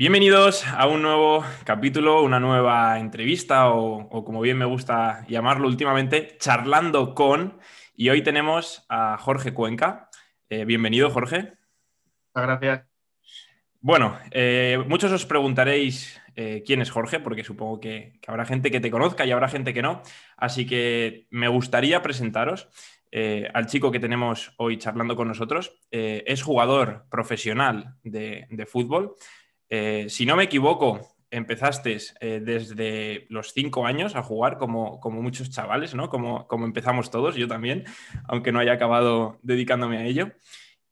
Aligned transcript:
Bienvenidos 0.00 0.66
a 0.66 0.86
un 0.86 1.02
nuevo 1.02 1.44
capítulo, 1.64 2.22
una 2.22 2.40
nueva 2.40 2.98
entrevista 2.98 3.68
o, 3.68 4.24
como 4.24 4.40
bien 4.40 4.56
me 4.56 4.64
gusta 4.64 5.26
llamarlo 5.28 5.68
últimamente, 5.68 6.38
charlando 6.38 7.14
con. 7.14 7.58
Y 7.94 8.08
hoy 8.08 8.22
tenemos 8.22 8.86
a 8.88 9.18
Jorge 9.18 9.52
Cuenca. 9.52 10.08
Eh, 10.48 10.64
bienvenido, 10.64 11.10
Jorge. 11.10 11.52
Muchas 12.34 12.48
gracias. 12.48 12.86
Bueno, 13.82 14.18
eh, 14.30 14.82
muchos 14.88 15.12
os 15.12 15.26
preguntaréis 15.26 16.18
eh, 16.34 16.62
quién 16.64 16.80
es 16.80 16.90
Jorge, 16.90 17.20
porque 17.20 17.44
supongo 17.44 17.78
que, 17.78 18.18
habrá 18.26 18.46
gente 18.46 18.70
que 18.70 18.80
te 18.80 18.90
conozca 18.90 19.26
y 19.26 19.32
habrá 19.32 19.48
gente 19.48 19.74
que 19.74 19.82
no. 19.82 20.00
Así 20.38 20.64
que 20.64 21.26
me 21.28 21.48
gustaría 21.48 22.00
presentaros 22.00 22.70
al 23.52 23.66
chico 23.66 23.90
que 23.90 24.00
tenemos 24.00 24.54
hoy 24.56 24.78
charlando 24.78 25.14
con 25.14 25.28
nosotros. 25.28 25.78
es 25.90 26.42
jugador 26.42 27.04
profesional 27.10 27.96
de, 28.02 28.46
de 28.48 28.64
fútbol. 28.64 29.16
Eh, 29.70 30.06
si 30.08 30.26
no 30.26 30.34
me 30.34 30.44
equivoco, 30.44 31.14
empezaste 31.30 31.96
eh, 32.20 32.40
desde 32.42 33.26
los 33.28 33.52
cinco 33.52 33.86
años 33.86 34.16
a 34.16 34.22
jugar 34.22 34.58
como, 34.58 35.00
muchos 35.04 35.50
chavales, 35.50 35.94
¿no? 35.94 36.10
Como, 36.10 36.46
empezamos 36.64 37.10
todos, 37.10 37.36
yo 37.36 37.46
también, 37.46 37.84
aunque 38.26 38.50
no 38.50 38.58
haya 38.58 38.72
acabado 38.72 39.38
dedicándome 39.42 39.98
a 39.98 40.04
ello. 40.04 40.32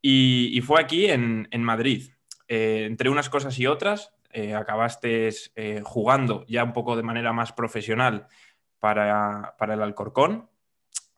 Y, 0.01 0.61
fue 0.63 0.81
aquí 0.81 1.07
en, 1.07 1.49
Madrid. 1.59 2.11
Eh, 2.47 2.85
entre 2.87 3.11
unas 3.11 3.29
cosas 3.29 3.59
y 3.59 3.67
otras, 3.67 4.15
acabaste 4.57 5.31
jugando 5.83 6.45
ya 6.47 6.63
un 6.63 6.73
poco 6.73 6.97
de 6.97 7.03
manera 7.03 7.33
más 7.33 7.53
profesional 7.53 8.29
para, 8.79 9.57
el 9.59 9.83
Alcorcón, 9.83 10.49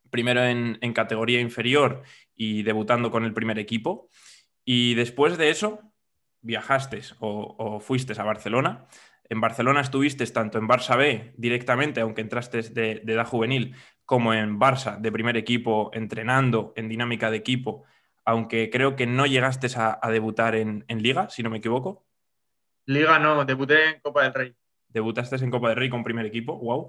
primero 0.09 0.42
en, 0.42 0.79
en 0.80 0.92
categoría 0.95 1.40
inferior 1.40 2.02
y 2.34 2.62
debutando 2.62 3.10
con 3.10 3.24
el 3.24 3.34
primer 3.34 3.59
equipo. 3.59 4.09
Y 4.65 4.95
después 4.95 5.37
de 5.37 5.51
eso, 5.51 5.89
viajaste 6.42 7.00
o, 7.20 7.80
fuiste 7.80 8.18
a 8.20 8.24
Barcelona. 8.24 8.86
En 9.28 9.40
Barcelona 9.40 9.80
estuviste 9.80 10.26
tanto 10.26 10.59
en 10.59 10.68
Barça 10.68 10.96
B 10.96 11.34
directamente, 11.37 12.01
aunque 12.01 12.20
entraste 12.20 12.62
de, 12.62 13.02
edad 13.06 13.26
juvenil, 13.26 13.76
como 14.04 14.34
en 14.34 14.59
Barça 14.59 14.98
de 14.98 15.12
primer 15.12 15.37
equipo, 15.37 15.90
entrenando 15.95 16.73
en 16.76 16.88
dinámica 16.88 17.30
de 17.30 17.37
equipo, 17.37 17.84
aunque 18.24 18.70
creo 18.70 18.96
que 18.96 19.06
no 19.06 19.26
llegaste 19.26 19.68
a, 19.76 20.10
debutar 20.10 20.56
en, 20.56 20.84
Liga, 20.88 21.28
si 21.30 21.42
no 21.42 21.50
me 21.50 21.59
equivoco. 21.59 22.04
Liga 22.87 23.18
no, 23.18 23.45
debuté 23.45 23.90
en 23.90 24.00
Copa 24.00 24.24
del 24.24 24.34
Rey. 24.34 24.56
Debutaste 24.88 25.37
en 25.37 25.50
Copa 25.50 25.68
del 25.68 25.78
Rey 25.78 25.88
con 25.88 26.02
primer 26.02 26.26
equipo, 26.26 26.59
wow. 26.59 26.88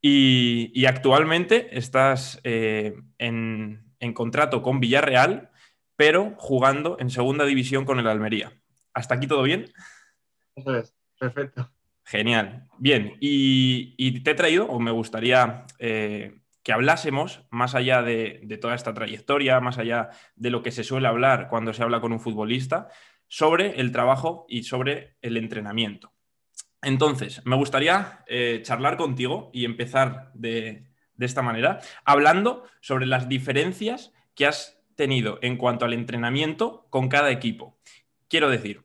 Y, 0.00 0.84
actualmente 0.86 1.76
estás 1.76 2.40
eh, 2.44 2.94
en, 3.18 3.92
en 3.98 4.12
contrato 4.12 4.62
con 4.62 4.78
Villarreal, 4.78 5.50
pero 5.96 6.34
jugando 6.36 6.96
en 7.00 7.10
segunda 7.10 7.44
división 7.44 7.84
con 7.84 7.98
el 7.98 8.06
Almería. 8.06 8.61
¿Hasta 8.94 9.14
aquí 9.14 9.26
todo 9.26 9.42
bien? 9.42 9.72
Eso 10.54 10.76
es, 10.76 10.94
perfecto. 11.18 11.70
Genial. 12.04 12.68
Bien, 12.78 13.16
y, 13.20 14.20
te 14.20 14.32
he 14.32 14.34
traído, 14.34 14.66
o 14.66 14.80
me 14.80 14.90
gustaría 14.90 15.64
eh, 15.78 16.40
que 16.62 16.72
hablásemos, 16.72 17.46
más 17.50 17.74
allá 17.74 18.02
de, 18.02 18.58
toda 18.60 18.74
esta 18.74 18.92
trayectoria, 18.92 19.60
más 19.60 19.78
allá 19.78 20.10
de 20.36 20.50
lo 20.50 20.62
que 20.62 20.72
se 20.72 20.84
suele 20.84 21.08
hablar 21.08 21.48
cuando 21.48 21.72
se 21.72 21.82
habla 21.82 22.00
con 22.00 22.12
un 22.12 22.20
futbolista, 22.20 22.88
sobre 23.28 23.80
el 23.80 23.92
trabajo 23.92 24.44
y 24.48 24.64
sobre 24.64 25.16
el 25.22 25.36
entrenamiento. 25.36 26.12
Entonces, 26.82 27.40
me 27.46 27.56
gustaría 27.56 28.24
eh, 28.26 28.60
charlar 28.62 28.96
contigo 28.96 29.50
y 29.54 29.64
empezar 29.64 30.32
de, 30.34 30.84
de 31.14 31.26
esta 31.26 31.40
manera, 31.40 31.78
hablando 32.04 32.64
sobre 32.80 33.06
las 33.06 33.28
diferencias 33.28 34.12
que 34.34 34.46
has 34.46 34.82
tenido 34.96 35.38
en 35.40 35.56
cuanto 35.56 35.84
al 35.84 35.94
entrenamiento 35.94 36.86
con 36.90 37.08
cada 37.08 37.30
equipo 37.30 37.78
Quiero 38.32 38.48
decir, 38.48 38.82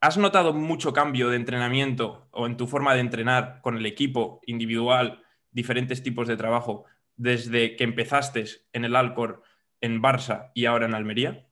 ¿has 0.00 0.18
notado 0.18 0.52
mucho 0.52 0.92
cambio 0.92 1.30
de 1.30 1.36
entrenamiento 1.36 2.28
o 2.30 2.46
en 2.46 2.56
tu 2.56 2.68
forma 2.68 2.94
de 2.94 3.00
entrenar 3.00 3.60
con 3.60 3.76
el 3.76 3.84
equipo 3.86 4.40
individual, 4.46 5.20
diferentes 5.50 6.00
tipos 6.00 6.28
de 6.28 6.36
trabajo, 6.36 6.84
desde 7.16 7.74
que 7.74 7.82
empezaste 7.82 8.44
en 8.72 8.84
el 8.84 8.94
Alcor, 8.94 9.42
en 9.80 10.00
Barça 10.00 10.52
y 10.54 10.66
ahora 10.66 10.86
en 10.86 10.94
Almería? 10.94 11.44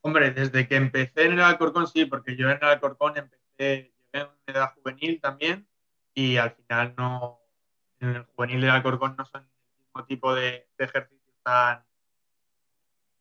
Hombre, 0.00 0.32
desde 0.32 0.66
que 0.66 0.74
empecé 0.74 1.26
en 1.26 1.34
el 1.34 1.40
Alcorcón 1.42 1.86
sí, 1.86 2.06
porque 2.06 2.34
yo 2.34 2.50
en 2.50 2.56
el 2.56 2.64
Alcorcón 2.64 3.16
empecé, 3.16 3.94
en 4.12 4.26
edad 4.48 4.74
juvenil 4.74 5.20
también 5.20 5.68
y 6.12 6.38
al 6.38 6.56
final 6.56 6.94
no, 6.98 7.38
en 8.00 8.08
el 8.08 8.24
juvenil 8.24 8.62
del 8.62 8.70
Alcorcón 8.70 9.14
no 9.16 9.24
son 9.26 9.42
el 9.42 9.84
mismo 9.84 10.04
tipo 10.06 10.34
de, 10.34 10.68
ejercicios 10.76 11.36
tan, 11.44 11.84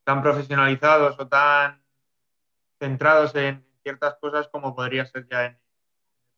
tan 0.03 0.23
profesionalizados 0.23 1.19
o 1.19 1.27
tan 1.27 1.80
centrados 2.81 3.35
en 3.35 3.63
ciertas 3.83 4.15
cosas 4.15 4.47
como 4.47 4.75
podría 4.75 5.05
ser 5.05 5.27
ya 5.29 5.45
en 5.45 5.51
el 5.51 5.59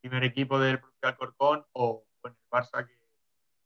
primer 0.01 0.25
equipo 0.25 0.59
del 0.59 0.77
propio 0.77 1.09
Alcorcón 1.09 1.65
o, 1.71 2.05
en 2.25 2.31
el 2.31 2.49
Barça, 2.51 2.85
que 2.85 2.99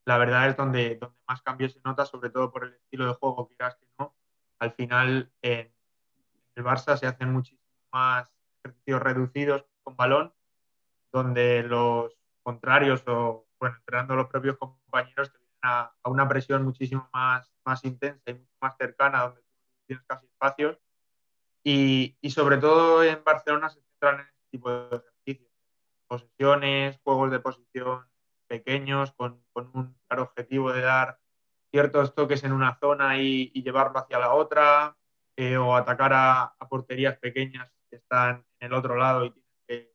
la 0.06 0.20
verdad 0.20 0.48
es 0.48 0.58
donde, 0.58 0.96
donde 0.96 1.18
más 1.28 1.42
cambio 1.42 1.68
se 1.70 1.82
nota, 1.84 2.06
sobre 2.06 2.30
todo 2.30 2.52
por 2.52 2.66
el 2.66 2.76
estilo 2.76 3.08
de 3.08 3.14
juego, 3.16 3.50
que 3.50 3.56
no. 3.98 4.16
Al 4.60 4.72
final, 4.74 5.32
en 5.42 5.74
el 6.54 6.64
Barça 6.64 6.96
se 6.98 7.08
hacen 7.08 7.34
muchísimos 7.34 7.66
más 7.92 8.32
ejercicios 8.64 9.02
reducidos 9.02 9.66
con 9.82 9.96
balón, 9.96 10.32
donde 11.12 11.64
los 11.64 12.16
contrarios 12.44 13.04
o, 13.08 13.48
bueno, 13.60 13.76
entrenando 13.78 14.16
los 14.16 14.28
propios 14.28 14.56
compañeros 14.58 15.32
te 15.32 15.40
vienen 15.40 15.58
a, 15.64 15.96
a, 16.04 16.10
una 16.12 16.28
presión 16.28 16.64
muchísimo 16.64 17.10
más, 17.12 17.52
más 17.66 17.84
intensa 17.86 18.30
y 18.30 18.48
más 18.62 18.78
cercana, 18.78 19.24
donde 19.24 19.42
tienes 19.88 20.06
casi 20.06 20.28
espacios 20.28 20.78
y, 21.70 22.30
sobre 22.30 22.58
todo 22.58 23.04
en 23.04 23.22
Barcelona 23.26 23.70
se 23.70 23.82
centran 23.82 24.22
en 24.22 24.28
este 24.28 24.48
tipo 24.52 24.72
de 24.72 24.98
ejercicios. 24.98 25.52
Posesiones, 26.08 26.98
juegos 27.04 27.30
de 27.30 27.40
posición 27.40 28.08
pequeños 28.48 29.12
con, 29.12 29.44
un 29.54 29.98
claro 30.08 30.24
objetivo 30.24 30.72
de 30.72 30.80
dar 30.80 31.20
ciertos 31.70 32.16
toques 32.16 32.46
en 32.46 32.54
una 32.54 32.80
zona 32.80 33.18
y, 33.18 33.52
llevarlo 33.52 34.00
hacia 34.00 34.18
la 34.18 34.34
otra, 34.34 34.96
eh, 35.36 35.58
o 35.58 35.76
atacar 35.76 36.14
a, 36.14 36.56
porterías 36.70 37.18
pequeñas 37.18 37.70
que 37.90 37.98
están 37.98 38.46
en 38.62 38.68
el 38.68 38.74
otro 38.74 38.96
lado 38.96 39.26
y 39.26 39.34
que, 39.68 39.94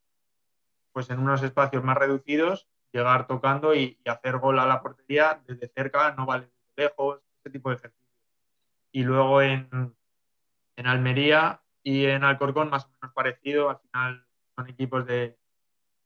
pues 0.92 1.08
en 1.08 1.20
unos 1.20 1.42
espacios 1.42 1.82
más 1.82 1.96
reducidos, 1.96 2.68
llegar 2.92 3.26
tocando 3.26 3.74
y, 3.74 3.98
hacer 4.04 4.36
gol 4.36 4.58
a 4.58 4.66
la 4.66 4.82
portería 4.82 5.42
desde 5.46 5.68
cerca, 5.68 6.14
no 6.16 6.26
vale 6.26 6.50
desde 6.76 6.90
lejos, 6.90 7.22
ese 7.40 7.50
tipo 7.50 7.70
de 7.70 7.76
ejercicios. 7.76 8.12
Y 8.92 9.04
luego 9.04 9.40
en, 9.40 9.96
en 10.76 10.86
Almería 10.86 11.61
y 11.82 12.06
en 12.06 12.24
Alcorcón 12.24 12.70
más 12.70 12.84
o 12.84 12.88
menos 12.88 13.14
parecido. 13.14 13.70
Al 13.70 13.78
final 13.80 14.26
son 14.56 14.68
equipos 14.68 15.06
de, 15.06 15.38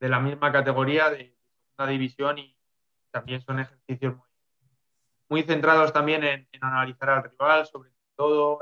la 0.00 0.20
misma 0.20 0.52
categoría, 0.52 1.10
de 1.10 1.36
segunda 1.76 1.90
división 1.90 2.38
y 2.38 2.56
también 3.10 3.40
son 3.40 3.60
ejercicios 3.60 4.14
muy, 5.28 5.42
centrados 5.42 5.92
también 5.92 6.22
en, 6.24 6.48
analizar 6.60 7.10
al 7.10 7.24
rival, 7.24 7.66
sobre 7.66 7.90
todo. 8.14 8.60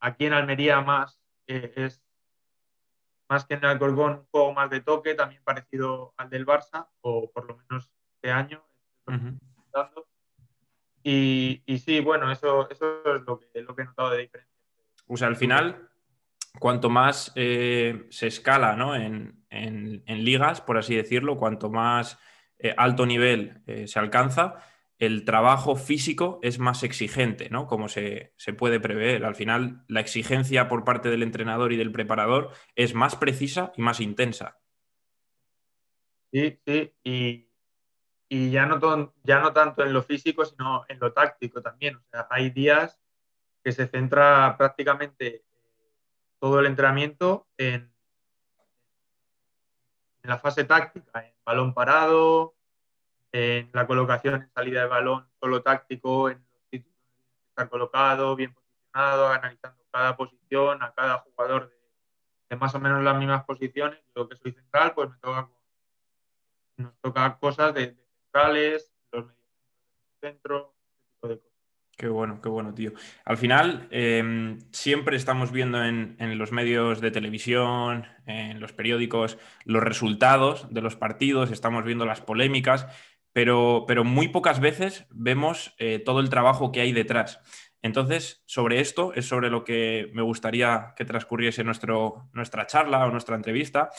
aquí 0.00 0.26
en 0.26 0.32
Almería 0.32 0.80
más 0.80 1.20
eh, 1.46 1.72
es 1.76 2.02
más 3.28 3.44
que 3.44 3.54
en 3.54 3.64
Alcorcón 3.64 4.12
un 4.12 4.26
juego 4.30 4.52
más 4.52 4.70
de 4.70 4.80
toque, 4.80 5.14
también 5.14 5.42
parecido 5.44 6.14
al 6.16 6.30
del 6.30 6.46
Barça, 6.46 6.88
o 7.02 7.30
por 7.30 7.46
lo 7.46 7.56
menos 7.56 7.90
este 8.14 8.30
año. 8.30 8.64
y, 11.02 11.62
y, 11.66 11.78
sí, 11.78 12.00
bueno, 12.00 12.30
eso, 12.32 12.68
eso 12.70 13.16
es 13.16 13.22
lo 13.22 13.38
que, 13.38 13.62
lo 13.62 13.74
que 13.74 13.82
he 13.82 13.84
notado 13.84 14.10
de 14.10 14.18
diferencia. 14.18 14.47
O 15.08 15.16
sea, 15.16 15.28
al 15.28 15.36
final, 15.36 15.88
cuanto 16.58 16.90
más 16.90 17.32
eh, 17.34 18.06
se 18.10 18.26
escala 18.26 18.76
en, 18.96 20.24
ligas, 20.24 20.60
por 20.60 20.78
así 20.78 20.94
decirlo, 20.94 21.36
cuanto 21.36 21.70
más 21.70 22.18
eh, 22.58 22.74
alto 22.76 23.06
nivel 23.06 23.62
eh, 23.66 23.86
se 23.88 23.98
alcanza, 23.98 24.62
el 24.98 25.24
trabajo 25.24 25.76
físico 25.76 26.40
es 26.42 26.58
más 26.58 26.82
exigente, 26.82 27.48
¿no? 27.50 27.66
Como 27.66 27.88
se, 27.88 28.34
puede 28.56 28.80
prever. 28.80 29.24
Al 29.24 29.36
final, 29.36 29.84
la 29.86 30.00
exigencia 30.00 30.68
por 30.68 30.84
parte 30.84 31.08
del 31.08 31.22
entrenador 31.22 31.72
y 31.72 31.76
del 31.76 31.92
preparador 31.92 32.50
es 32.74 32.94
más 32.94 33.14
precisa 33.16 33.72
y 33.76 33.82
más 33.82 34.00
intensa. 34.00 34.58
Sí, 36.32 36.60
sí, 36.66 36.92
y, 38.28 38.50
ya, 38.50 38.66
no 38.66 39.14
ya 39.22 39.40
no 39.40 39.52
tanto 39.52 39.82
en 39.84 39.92
lo 39.92 40.02
físico, 40.02 40.44
sino 40.44 40.84
en 40.88 40.98
lo 40.98 41.12
táctico 41.12 41.62
también. 41.62 41.96
O 41.96 42.04
sea, 42.10 42.26
hay 42.28 42.50
días 42.50 43.00
que 43.68 43.72
se 43.72 43.86
centra 43.86 44.56
prácticamente 44.56 45.44
todo 46.38 46.58
el 46.60 46.64
entrenamiento 46.64 47.48
en, 47.58 47.92
la 50.22 50.38
fase 50.38 50.64
táctica, 50.64 51.26
en 51.26 51.34
balón 51.44 51.74
parado, 51.74 52.54
en 53.30 53.68
la 53.74 53.86
colocación 53.86 54.36
en 54.36 54.50
salida 54.54 54.80
de 54.80 54.86
balón 54.86 55.28
solo 55.38 55.62
táctico, 55.62 56.30
en 56.30 56.42
los 56.50 56.62
sitios 56.70 56.94
donde 56.96 57.48
estar 57.50 57.68
colocado, 57.68 58.34
bien 58.36 58.54
posicionado, 58.54 59.28
analizando 59.28 59.84
cada 59.90 60.16
posición, 60.16 60.82
a 60.82 60.94
cada 60.94 61.18
jugador 61.18 61.70
de, 62.48 62.56
más 62.56 62.74
o 62.74 62.80
menos 62.80 63.04
las 63.04 63.18
mismas 63.18 63.44
posiciones. 63.44 64.00
Yo 64.16 64.30
que 64.30 64.36
soy 64.36 64.52
central, 64.52 64.94
pues 64.94 65.10
me 65.10 65.18
toca 65.18 65.50
nos 66.78 66.98
toca 67.02 67.38
cosas 67.38 67.74
de, 67.74 67.94
centrales, 68.22 68.90
los 69.12 69.26
medios 69.26 69.42
del 70.22 70.40
Qué 71.98 72.06
bueno, 72.06 72.40
qué 72.40 72.48
bueno, 72.48 72.72
tío. 72.74 72.92
Al 73.24 73.36
final, 73.38 73.88
em, 73.90 74.60
siempre 74.70 75.16
estamos 75.16 75.50
viendo 75.50 75.84
en, 75.84 76.16
los 76.38 76.52
medios 76.52 77.00
de 77.00 77.10
televisión, 77.10 78.06
en 78.24 78.60
los 78.60 78.72
periódicos, 78.72 79.36
los 79.64 79.82
resultados 79.82 80.72
de 80.72 80.80
los 80.80 80.94
partidos, 80.94 81.50
estamos 81.50 81.84
viendo 81.84 82.06
las 82.06 82.20
polémicas, 82.20 82.86
pero, 83.32 83.84
pero 83.88 84.04
muy 84.04 84.28
pocas 84.28 84.60
veces 84.60 85.06
vemos 85.10 85.74
eh, 85.78 85.98
todo 85.98 86.20
el 86.20 86.30
trabajo 86.30 86.70
que 86.70 86.82
hay 86.82 86.92
detrás. 86.92 87.40
Entonces, 87.82 88.44
sobre 88.46 88.78
esto 88.78 89.12
es 89.14 89.26
sobre 89.26 89.50
lo 89.50 89.64
que 89.64 90.08
me 90.14 90.22
gustaría 90.22 90.94
que 90.96 91.04
transcurriese 91.04 91.64
nuestro, 91.64 92.28
nuestra 92.32 92.68
charla 92.68 93.06
o 93.06 93.10
nuestra 93.10 93.34
entrevista. 93.34 93.90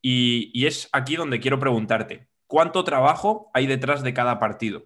Y, 0.00 0.52
y 0.54 0.66
es 0.66 0.88
aquí 0.92 1.16
donde 1.16 1.40
quiero 1.40 1.58
preguntarte, 1.58 2.28
¿cuánto 2.46 2.84
trabajo 2.84 3.50
hay 3.52 3.66
detrás 3.66 4.04
de 4.04 4.14
cada 4.14 4.38
partido? 4.38 4.84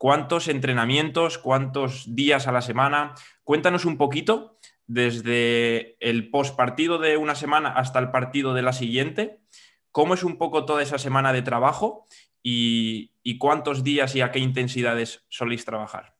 ¿Cuántos 0.00 0.48
entrenamientos, 0.48 1.36
cuántos 1.36 2.14
días 2.16 2.46
a 2.46 2.52
la 2.52 2.62
semana? 2.62 3.14
Cuéntanos 3.44 3.84
un 3.84 3.98
poquito 3.98 4.58
desde 4.86 5.98
el 6.00 6.30
post 6.30 6.56
partido 6.56 6.96
de 6.96 7.18
una 7.18 7.34
semana 7.34 7.68
hasta 7.74 7.98
el 7.98 8.10
partido 8.10 8.54
de 8.54 8.62
la 8.62 8.72
siguiente. 8.72 9.42
¿Cómo 9.92 10.14
es 10.14 10.24
un 10.24 10.38
poco 10.38 10.64
toda 10.64 10.82
esa 10.82 10.96
semana 10.96 11.34
de 11.34 11.42
trabajo 11.42 12.06
y, 12.42 13.12
cuántos 13.38 13.84
días 13.84 14.16
y 14.16 14.22
a 14.22 14.30
qué 14.30 14.38
intensidades 14.38 15.26
soléis 15.28 15.66
trabajar? 15.66 16.16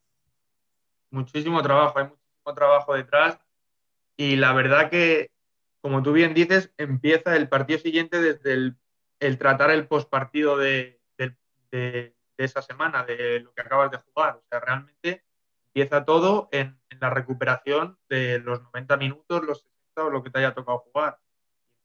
Muchísimo 1.08 1.62
trabajo, 1.62 2.00
hay 2.00 2.04
muchísimo 2.04 2.54
trabajo 2.54 2.92
detrás 2.92 3.40
y 4.14 4.36
la 4.36 4.52
verdad 4.52 4.90
que, 4.90 5.30
como 5.80 6.02
tú 6.02 6.12
bien 6.12 6.34
dices, 6.34 6.70
empieza 6.76 7.34
el 7.34 7.48
partido 7.48 7.78
siguiente 7.78 8.20
desde 8.20 8.52
el, 9.20 9.38
tratar 9.38 9.70
el 9.70 9.88
post 9.88 10.10
partido 10.10 10.58
de, 10.58 11.00
de 11.16 12.14
esa 12.44 12.62
semana, 12.62 13.04
de 13.04 13.40
lo 13.40 13.52
que 13.52 13.60
acabas 13.62 13.90
de 13.90 13.98
jugar. 13.98 14.36
O 14.36 14.44
sea, 14.48 14.60
realmente 14.60 15.24
empieza 15.68 16.04
todo 16.04 16.48
en, 16.52 16.78
la 17.00 17.10
recuperación 17.10 17.98
de 18.08 18.40
los 18.40 18.62
90 18.62 18.96
minutos, 18.98 19.42
los 19.44 19.60
60 19.62 20.04
o 20.04 20.10
lo 20.10 20.22
que 20.22 20.30
te 20.30 20.40
haya 20.40 20.54
tocado 20.54 20.78
jugar. 20.78 21.18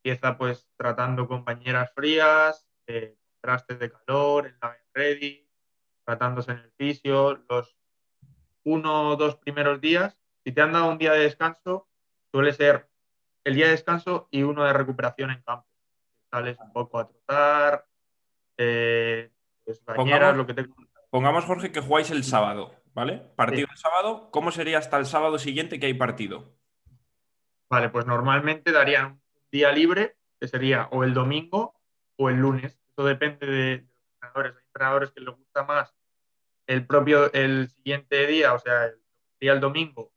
Empieza 0.03 0.37
pues 0.37 0.67
tratando 0.75 1.27
con 1.27 1.45
bañeras 1.45 1.93
frías, 1.93 2.67
eh, 2.87 3.17
trastes 3.39 3.79
de 3.79 3.91
calor, 3.91 4.47
en 4.47 4.57
la 4.61 4.77
ready, 4.93 5.47
tratándose 6.03 6.51
en 6.51 6.57
el 6.57 6.71
fisio, 6.71 7.43
los 7.49 7.77
uno 8.63 9.11
o 9.11 9.15
dos 9.15 9.37
primeros 9.37 9.79
días. 9.79 10.17
Si 10.43 10.51
te 10.51 10.61
han 10.61 10.73
dado 10.73 10.89
un 10.89 10.97
día 10.97 11.13
de 11.13 11.19
descanso, 11.19 11.87
suele 12.31 12.51
ser 12.51 12.89
el 13.43 13.55
día 13.55 13.65
de 13.65 13.71
descanso 13.71 14.27
y 14.31 14.43
uno 14.43 14.63
de 14.63 14.73
recuperación 14.73 15.31
en 15.31 15.41
campo. 15.43 15.67
Sales 16.31 16.57
un 16.59 16.73
poco 16.73 16.99
a 16.99 17.07
trotar, 17.07 17.87
eh, 18.57 19.31
pongamos, 21.09 21.45
Jorge, 21.45 21.71
que 21.71 21.81
jugáis 21.81 22.11
el 22.11 22.23
sábado, 22.23 22.75
¿vale? 22.93 23.21
Partido 23.35 23.67
el 23.71 23.77
sábado, 23.77 24.29
¿cómo 24.31 24.51
sería 24.51 24.77
hasta 24.77 24.97
el 24.97 25.05
sábado 25.05 25.39
siguiente 25.39 25.79
que 25.79 25.87
hay 25.87 25.93
partido? 25.93 26.55
Vale, 27.69 27.89
pues 27.89 28.05
normalmente 28.05 28.71
darían 28.71 29.05
un 29.05 29.21
día 29.51 29.71
libre, 29.71 30.17
que 30.39 30.47
sería 30.47 30.87
o 30.91 31.03
el 31.03 31.13
domingo 31.13 31.75
o 32.17 32.29
el 32.29 32.37
lunes. 32.37 32.79
Eso 32.89 33.05
depende 33.05 33.47
de, 33.47 33.77
los 33.77 34.01
entrenadores. 34.13 34.55
Hay 34.55 34.63
entrenadores 34.67 35.11
que 35.11 35.21
les 35.21 35.35
gusta 35.35 35.63
más 35.63 35.95
el 36.67 36.85
propio, 36.85 37.31
el 37.33 37.69
siguiente 37.69 38.27
día, 38.27 38.53
o 38.53 38.59
sea, 38.59 38.85
el 38.85 39.01
día 39.39 39.53
el 39.53 39.59
domingo, 39.59 40.11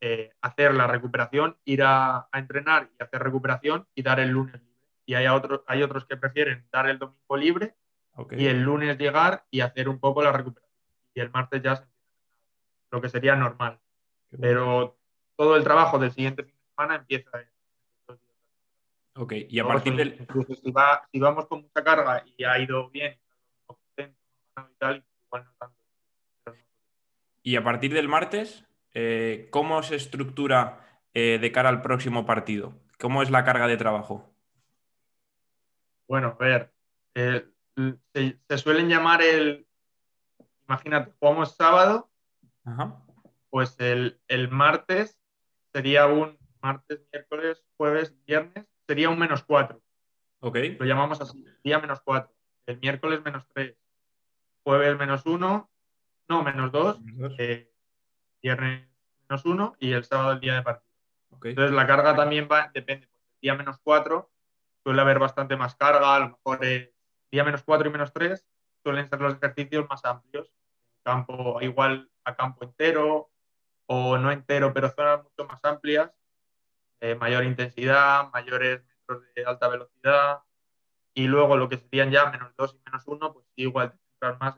eh, 0.00 0.32
hacer 0.40 0.74
la 0.74 0.86
recuperación, 0.86 1.56
ir 1.64 1.82
a, 1.82 2.28
entrenar 2.32 2.90
y 2.98 3.02
hacer 3.02 3.22
recuperación 3.22 3.86
y 3.94 4.02
dar 4.02 4.20
el 4.20 4.30
lunes 4.30 4.54
libre. 4.54 4.86
Y 5.06 5.14
hay, 5.14 5.26
otros, 5.26 5.62
hay 5.66 5.82
otros 5.82 6.04
que 6.04 6.16
prefieren 6.16 6.68
dar 6.70 6.88
el 6.88 6.98
domingo 6.98 7.36
libre 7.36 7.74
y 8.32 8.46
el 8.46 8.62
lunes 8.62 8.98
llegar 8.98 9.44
y 9.50 9.60
hacer 9.60 9.88
un 9.88 9.98
poco 9.98 10.22
la 10.22 10.32
recuperación. 10.32 10.74
Y 11.14 11.20
el 11.20 11.30
martes 11.30 11.62
ya 11.62 11.76
se 11.76 11.84
lo 12.90 13.00
que 13.00 13.08
sería 13.08 13.36
normal. 13.36 13.80
Pero 14.40 14.98
todo 15.36 15.56
el 15.56 15.64
trabajo 15.64 15.98
del 15.98 16.12
siguiente 16.12 16.42
fin 16.42 16.54
de 16.54 16.70
semana 16.74 16.96
empieza 16.96 17.40
en 17.40 17.48
Ok, 19.20 19.32
y 19.48 19.58
a 19.58 19.66
partir 19.66 19.96
del. 19.96 20.16
Incluso 20.20 20.54
si, 20.54 20.70
vamos 21.20 21.46
con 21.46 21.62
mucha 21.62 21.82
carga 21.82 22.24
y 22.36 22.44
ha 22.44 22.56
ido 22.60 22.88
bien, 22.88 23.18
y 27.42 27.56
a 27.56 27.64
partir 27.64 27.94
del 27.94 28.08
martes, 28.08 28.64
eh, 28.92 29.48
¿cómo 29.50 29.82
se 29.82 29.96
estructura 29.96 31.00
eh, 31.14 31.38
de 31.40 31.50
cara 31.50 31.68
al 31.68 31.82
próximo 31.82 32.26
partido? 32.26 32.74
¿Cómo 32.98 33.22
es 33.22 33.30
la 33.30 33.44
carga 33.44 33.66
de 33.66 33.76
trabajo? 33.76 34.30
Bueno, 36.06 36.36
a 36.38 36.44
ver, 36.44 36.72
eh, 37.14 37.46
se, 38.12 38.58
suelen 38.58 38.88
llamar 38.88 39.22
el, 39.22 39.66
imagínate, 40.66 41.12
jugamos 41.18 41.56
sábado, 41.56 42.10
pues 43.50 43.76
el, 43.78 44.18
martes 44.50 45.18
sería 45.72 46.06
un 46.06 46.38
martes, 46.60 47.00
miércoles, 47.12 47.64
jueves, 47.76 48.14
viernes, 48.26 48.66
sería 48.86 49.10
un 49.10 49.18
menos 49.18 49.44
cuatro. 49.44 49.80
Ok. 50.40 50.56
Lo 50.78 50.86
llamamos 50.86 51.20
así, 51.20 51.44
día 51.64 51.78
menos 51.78 52.00
cuatro. 52.00 52.32
El 52.66 52.78
miércoles 52.80 53.22
menos 53.24 53.46
tres. 53.54 53.76
Jueves 54.62 54.98
menos 54.98 55.24
uno, 55.24 55.70
no, 56.28 56.42
menos 56.42 56.70
dos. 56.70 57.00
Eh, 57.38 57.72
viernes 58.42 58.86
menos 59.28 59.44
uno 59.44 59.76
y 59.78 59.92
el 59.92 60.04
sábado 60.04 60.32
el 60.32 60.40
día 60.40 60.54
de 60.54 60.62
partido. 60.62 60.88
Entonces 61.42 61.74
la 61.74 61.86
carga 61.86 62.14
también 62.14 62.48
va, 62.50 62.70
depende. 62.74 63.06
Pues, 63.06 63.22
el 63.22 63.40
día 63.40 63.54
menos 63.54 63.78
cuatro 63.82 64.30
suele 64.82 65.00
haber 65.00 65.18
bastante 65.18 65.56
más 65.56 65.74
carga, 65.76 66.14
a 66.14 66.20
lo 66.20 66.28
mejor 66.30 66.64
es 66.64 66.90
día 67.30 67.44
menos 67.44 67.62
4 67.62 67.88
y 67.88 67.92
menos 67.92 68.12
3 68.12 68.44
suelen 68.82 69.08
ser 69.08 69.20
los 69.20 69.34
ejercicios 69.34 69.86
más 69.88 70.04
amplios. 70.04 70.52
Campo 71.02 71.60
igual 71.60 72.10
a 72.24 72.34
campo 72.34 72.64
entero 72.64 73.30
o 73.86 74.18
no 74.18 74.30
entero, 74.30 74.72
pero 74.72 74.90
zonas 74.90 75.22
mucho 75.22 75.46
más 75.46 75.64
amplias, 75.64 76.10
eh, 77.00 77.14
mayor 77.14 77.44
intensidad, 77.44 78.30
mayores 78.32 78.84
metros 78.84 79.22
de 79.34 79.44
alta 79.44 79.68
velocidad. 79.68 80.40
Y 81.14 81.26
luego 81.26 81.56
lo 81.56 81.68
que 81.68 81.78
serían 81.78 82.10
ya 82.10 82.30
menos 82.30 82.54
2 82.56 82.74
y 82.74 82.82
menos 82.84 83.02
1, 83.06 83.32
pues 83.32 83.46
igual 83.56 83.98
más, 84.38 84.54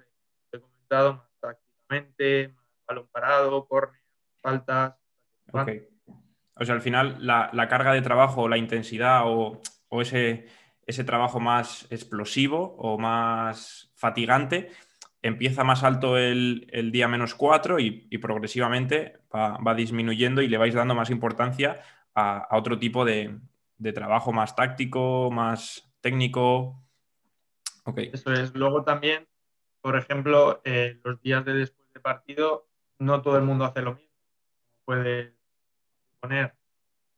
he 0.52 0.58
comentado, 0.58 1.14
más 1.14 1.28
prácticamente, 1.40 2.48
más 2.48 2.66
balón 2.86 3.08
parado, 3.12 3.66
córner, 3.66 4.00
faltas. 4.42 4.94
O 6.54 6.64
sea, 6.64 6.74
al 6.74 6.82
final 6.82 7.16
la, 7.20 7.50
la 7.52 7.68
carga 7.68 7.92
de 7.92 8.02
trabajo, 8.02 8.48
la 8.48 8.58
intensidad 8.58 9.22
o, 9.24 9.60
o 9.88 10.02
ese 10.02 10.46
ese 10.90 11.04
trabajo 11.04 11.40
más 11.40 11.86
explosivo 11.90 12.76
o 12.78 12.98
más 12.98 13.90
fatigante 13.94 14.70
empieza 15.22 15.64
más 15.64 15.84
alto 15.84 16.16
el, 16.16 16.90
día 16.92 17.08
menos 17.08 17.34
4 17.34 17.78
y, 17.78 18.18
progresivamente 18.18 19.18
va, 19.34 19.74
disminuyendo 19.74 20.42
y 20.42 20.48
le 20.48 20.58
vais 20.58 20.74
dando 20.74 20.94
más 20.94 21.10
importancia 21.10 21.80
a, 22.14 22.48
otro 22.56 22.78
tipo 22.78 23.04
de, 23.04 23.38
trabajo 23.94 24.32
más 24.32 24.56
táctico, 24.56 25.30
más 25.30 25.92
técnico. 26.00 26.82
Okay. 27.84 28.10
Eso 28.12 28.32
es. 28.32 28.54
Luego 28.54 28.84
también, 28.84 29.28
por 29.80 29.96
ejemplo, 29.96 30.60
eh, 30.64 31.00
los 31.04 31.20
días 31.20 31.44
de 31.44 31.54
después 31.54 31.92
de 31.92 32.00
partido, 32.00 32.68
no 32.98 33.22
todo 33.22 33.36
el 33.36 33.44
mundo 33.44 33.64
hace 33.64 33.82
lo 33.82 33.94
mismo. 33.94 34.10
Puede 34.84 35.34
poner 36.20 36.54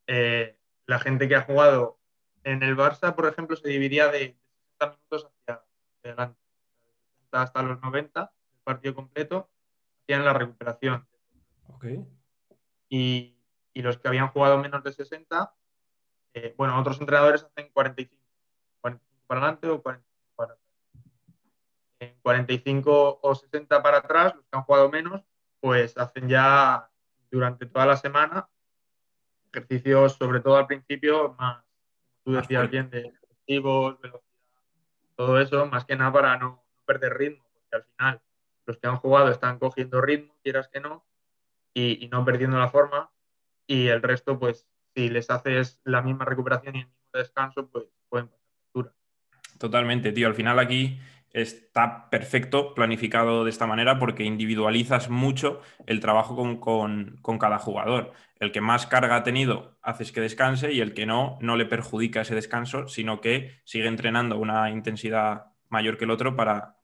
eh, 0.07 0.59
la 0.87 0.99
gente 0.99 1.29
que 1.29 1.37
ha 1.37 1.43
jugado 1.43 2.02
en 2.45 2.63
el 2.63 2.77
Barça, 2.77 3.15
por 3.15 3.27
ejemplo, 3.27 3.57
se 3.57 3.69
dividía 3.69 4.09
de 4.09 4.39
60 4.79 4.97
minutos 4.97 5.27
hacia 5.27 5.65
adelante, 6.05 6.41
hasta 7.31 7.63
los 7.63 7.81
90, 7.81 8.33
el 8.55 8.61
partido 8.63 8.95
completo, 8.95 9.51
hacían 10.03 10.25
la 10.25 10.33
recuperación. 10.33 11.07
Okay. 11.69 12.05
Y, 12.89 13.37
y, 13.73 13.83
los 13.83 13.99
que 13.99 14.09
habían 14.09 14.29
jugado 14.29 14.59
menos 14.59 14.83
de 14.83 14.93
60, 14.93 15.55
eh, 16.35 16.55
bueno, 16.57 16.79
otros 16.79 17.01
entrenadores 17.01 17.45
hacen 17.45 17.71
45, 17.73 18.23
45 18.81 19.27
para 19.27 19.41
adelante 19.41 19.69
o 19.69 19.83
45 19.83 20.33
para 20.37 20.53
atrás. 20.53 20.69
En 22.01 22.21
45 22.21 23.21
o 23.23 23.35
60 23.35 23.83
para 23.83 23.99
atrás, 23.99 24.35
los 24.35 24.45
que 24.45 24.57
han 24.57 24.65
jugado 24.65 24.91
menos, 24.91 25.23
pues 25.61 25.97
hacen 25.97 26.29
ya 26.29 26.91
durante 27.31 27.67
toda 27.67 27.87
la 27.87 27.97
semana 27.97 28.49
ejercicios, 29.53 30.15
sobre 30.15 30.41
todo 30.41 30.57
al 30.57 30.67
principio, 30.67 31.35
más, 31.39 31.62
tú 32.25 32.33
decías 32.33 32.71
bien 32.71 32.91
de 32.91 33.13
objetivos, 33.23 34.01
velocidad, 34.01 34.33
todo 35.17 35.41
eso, 35.41 35.67
más 35.67 35.85
que 35.85 35.97
nada 35.97 36.13
para 36.13 36.37
no, 36.37 36.65
perder 36.85 37.15
ritmo, 37.15 37.45
porque 37.53 37.77
al 37.77 37.85
final 37.85 38.23
los 38.67 38.79
que 38.79 38.87
han 38.87 38.97
jugado 38.97 39.31
están 39.31 39.59
cogiendo 39.59 40.01
ritmo, 40.01 40.35
quieras 40.43 40.69
que 40.69 40.81
no, 40.81 41.05
y, 41.75 42.09
no 42.11 42.25
perdiendo 42.25 42.59
la 42.59 42.69
forma, 42.69 43.11
y 43.67 43.89
el 43.89 44.03
resto, 44.03 44.39
pues 44.39 44.67
si 44.95 45.09
les 45.09 45.31
haces 45.31 45.81
la 45.85 46.03
misma 46.03 46.25
recuperación 46.25 46.77
y 46.77 46.81
el 46.81 46.87
mismo 46.87 47.11
descanso, 47.15 47.69
pues 47.69 47.87
pueden 48.09 48.29
pasar 48.29 48.47
factura. 48.65 48.93
Totalmente, 49.59 50.13
tío. 50.13 50.27
Al 50.27 50.35
final 50.35 50.59
aquí 50.59 50.99
está 51.33 52.11
perfecto 52.11 52.75
planificado 52.75 53.45
de 53.45 53.51
esta 53.51 53.67
manera 53.67 53.99
porque 53.99 54.25
individualizas 54.25 55.09
mucho 55.09 55.61
el 55.87 56.01
trabajo 56.01 56.61
con, 56.61 57.39
cada 57.41 57.59
jugador. 57.59 58.13
El 58.39 58.53
que 58.53 58.61
más 58.61 58.87
carga 58.87 59.17
ha 59.17 59.23
tenido 59.23 59.79
haces 59.83 60.13
que 60.13 60.21
descanse 60.21 60.73
y 60.73 60.81
el 60.81 60.95
que 60.95 61.07
no, 61.07 61.39
no 61.41 61.57
le 61.57 61.65
perjudica 61.65 62.21
ese 62.21 62.35
descanso, 62.35 62.87
sino 62.89 63.21
que 63.21 63.61
sigue 63.65 63.87
entrenando 63.87 64.39
una 64.39 64.71
intensidad 64.71 65.47
mayor 65.69 65.97
que 65.97 66.05
el 66.05 66.11
otro 66.11 66.37
para, 66.37 66.77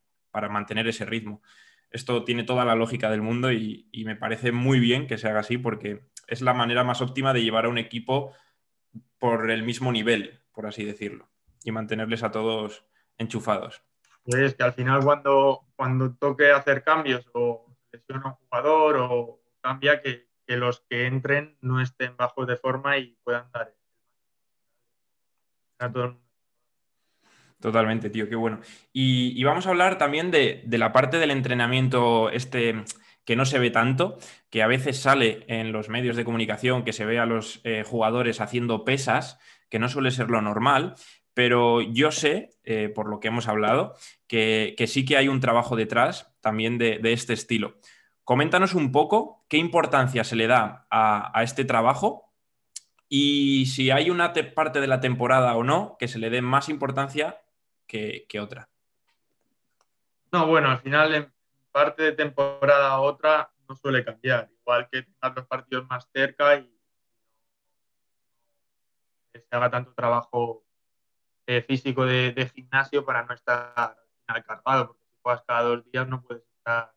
mantener 0.51 0.87
ese 0.89 1.05
ritmo. 1.05 1.43
Esto 1.91 2.25
tiene 2.25 2.45
toda 2.45 2.65
la 2.65 2.75
lógica 2.75 3.11
del 3.11 3.23
mundo 3.23 3.53
y, 3.53 3.89
me 4.05 4.17
parece 4.17 4.53
muy 4.53 4.79
bien 4.81 5.07
que 5.07 5.19
se 5.19 5.29
haga 5.29 5.41
así 5.41 5.59
porque 5.59 6.07
es 6.27 6.43
la 6.43 6.55
manera 6.55 6.85
más 6.85 7.03
óptima 7.03 7.33
de 7.33 7.43
llevar 7.43 7.67
a 7.67 7.71
un 7.71 7.79
equipo 7.79 8.33
por 9.19 9.51
el 9.51 9.63
mismo 9.63 9.91
nivel, 9.91 10.41
por 10.53 10.67
así 10.67 10.85
decirlo, 10.85 11.29
y 11.65 11.73
mantenerles 11.73 12.23
a 12.23 12.31
todos 12.31 12.85
enchufados. 13.19 13.83
Es 14.37 14.55
que 14.55 14.63
al 14.63 14.75
final 14.75 15.03
cuando, 15.03 15.65
cuando 15.75 16.15
toque 16.15 16.51
hacer 16.51 16.85
cambios 16.85 17.27
o 17.33 17.75
lesiona 17.91 18.27
un 18.27 18.33
jugador 18.35 18.97
o 18.99 19.41
cambia, 19.63 20.03
que, 20.03 20.29
los 20.49 20.81
que 20.89 21.07
entren 21.07 21.57
no 21.63 21.81
estén 21.81 22.17
bajos 22.17 22.47
de 22.47 22.57
forma 22.57 22.99
y 22.99 23.17
puedan 23.25 23.51
dar. 23.53 23.75
Totalmente, 27.61 28.11
tío, 28.11 28.29
qué 28.29 28.37
bueno. 28.37 28.61
Y, 28.93 29.43
vamos 29.45 29.67
a 29.67 29.71
hablar 29.71 29.97
también 29.97 30.31
de, 30.31 30.63
la 30.71 30.93
parte 30.93 31.19
del 31.19 31.31
entrenamiento 31.31 32.31
este 32.31 32.85
que 33.25 33.37
no 33.37 33.45
se 33.45 33.59
ve 33.59 33.71
tanto, 33.71 34.19
que 34.49 34.63
a 34.63 34.67
veces 34.67 34.99
sale 35.01 35.45
en 35.49 35.71
los 35.71 35.91
medios 35.91 36.17
de 36.17 36.25
comunicación, 36.25 36.83
que 36.83 36.95
se 36.95 37.05
ve 37.05 37.19
a 37.19 37.27
los 37.27 37.61
eh, 37.65 37.85
jugadores 37.87 38.41
haciendo 38.41 38.87
pesas, 38.87 39.39
que 39.69 39.79
no 39.79 39.91
suele 39.91 40.11
ser 40.11 40.31
lo 40.31 40.41
normal, 40.41 40.95
pero 41.39 41.83
yo 41.83 42.11
sé, 42.11 42.51
eh, 42.65 42.89
por 42.93 43.09
lo 43.09 43.21
que 43.21 43.29
hemos 43.29 43.47
hablado, 43.47 43.95
que, 44.27 44.75
sí 44.89 45.05
que 45.05 45.17
hay 45.17 45.29
un 45.29 45.39
trabajo 45.39 45.77
detrás 45.77 46.35
también 46.41 46.79
de, 46.79 46.99
este 47.13 47.33
estilo. 47.33 47.77
Coméntanos 48.25 48.75
un 48.75 48.91
poco 48.91 49.45
qué 49.49 49.57
importancia 49.57 50.25
se 50.25 50.35
le 50.35 50.49
da 50.49 50.89
a 50.91 51.41
este 51.45 51.65
trabajo 51.65 52.33
y 53.09 53.67
si 53.67 53.93
hay 53.93 54.11
una 54.11 54.33
parte 54.53 54.81
de 54.81 54.89
la 54.89 54.99
temporada 54.99 55.55
o 55.55 55.63
no 55.63 55.95
que 56.01 56.09
se 56.09 56.19
le 56.19 56.29
dé 56.29 56.43
más 56.43 56.69
importancia 56.69 57.41
que, 57.87 58.27
otra. 58.41 58.69
No, 60.33 60.49
bueno, 60.49 60.73
al 60.73 60.81
final 60.81 61.15
en 61.15 61.33
parte 61.71 62.03
de 62.03 62.13
temporada 62.15 62.91
a 62.91 63.01
otra 63.01 63.53
no 63.69 63.77
suele 63.77 64.05
cambiar, 64.05 64.51
igual 64.61 64.89
que 64.91 65.03
tengas 65.05 65.37
los 65.37 65.47
partidos 65.47 65.87
más 65.87 66.09
cerca 66.13 66.57
y 66.57 66.69
se 69.35 69.47
haga 69.53 69.71
tanto 69.71 69.95
trabajo 69.95 70.65
eh, 71.49 71.63
físico 71.63 72.05
de, 72.05 72.53
gimnasio 72.55 73.05
para 73.05 73.25
no 73.25 73.33
estar 73.33 73.97
al 74.27 74.45
cargado, 74.45 74.89
porque 74.89 75.05
si 75.07 75.19
juegas 75.23 75.43
cada 75.47 75.63
dos 75.63 75.91
días 75.91 76.07
no 76.07 76.23
puedes 76.23 76.45
estar 76.59 76.93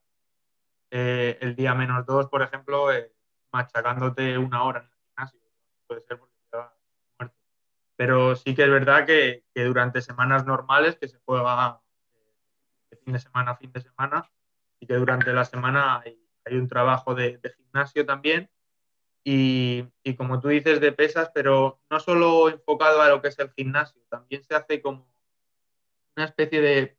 eh, 0.92 1.38
el 1.40 1.56
día 1.56 1.74
menos 1.74 2.06
dos, 2.06 2.28
por 2.28 2.42
ejemplo, 2.42 2.92
eh, 2.92 3.14
machacándote 3.54 4.38
una 4.38 4.64
hora 4.64 4.82
en 4.82 4.86
el 4.86 4.92
gimnasio. 5.08 5.40
Puede 5.88 6.02
ser 6.02 6.20
porque 6.20 6.32
pero 8.02 8.36
sí 8.36 8.56
que 8.56 8.64
es 8.64 8.70
verdad 8.70 9.06
que, 9.06 9.44
durante 9.54 10.02
semanas 10.02 10.44
normales, 10.44 10.98
que 10.98 11.08
se 11.08 11.20
juega 11.24 11.80
de 12.90 12.98
fin 12.98 13.14
de 13.14 13.20
semana 13.20 13.52
a 13.52 13.58
fin 13.58 13.72
de 13.72 13.80
semana, 13.80 14.28
y 14.80 14.88
que 14.88 14.96
durante 14.96 15.32
la 15.32 15.46
semana 15.46 16.02
hay, 16.02 16.18
un 16.58 16.68
trabajo 16.68 17.14
de, 17.14 17.40
gimnasio 17.56 18.04
también. 18.04 18.50
Y, 19.24 19.84
como 20.18 20.40
tú 20.40 20.48
dices, 20.48 20.80
de 20.82 20.92
pesas, 20.92 21.30
pero 21.34 21.80
no 21.90 22.00
solo 22.00 22.50
enfocado 22.50 23.02
a 23.02 23.10
lo 23.10 23.22
que 23.22 23.28
es 23.28 23.40
el 23.40 23.52
gimnasio, 23.52 24.02
también 24.10 24.44
se 24.44 24.56
hace 24.56 24.82
como 24.82 25.08
una 26.16 26.26
especie 26.26 26.62
de 26.62 26.98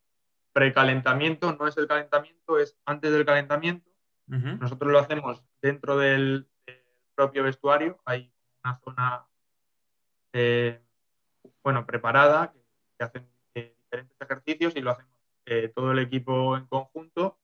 precalentamiento, 0.53 1.53
no 1.53 1.67
es 1.67 1.77
el 1.77 1.89
calentamiento, 1.89 2.59
es 2.59 2.77
antes 2.85 3.13
del 3.13 3.25
calentamiento. 3.25 3.91
Nosotros 4.27 4.91
lo 4.91 4.99
hacemos 4.99 5.43
dentro 5.61 5.99
del, 5.99 6.49
propio 7.15 7.43
vestuario, 7.43 8.01
hay 8.07 8.33
una 8.65 8.79
zona 8.79 9.27
eh, 10.33 10.81
bueno, 11.63 11.85
preparada, 11.87 12.53
que, 12.53 13.05
hacen 13.05 13.29
eh, 13.55 13.77
diferentes 13.79 14.17
ejercicios 14.21 14.77
y 14.77 14.81
lo 14.81 14.93
hacemos 14.93 15.13
eh, 15.47 15.71
todo 15.75 15.93
el 15.93 15.99
equipo 15.99 16.57
en 16.57 16.67
conjunto. 16.67 17.39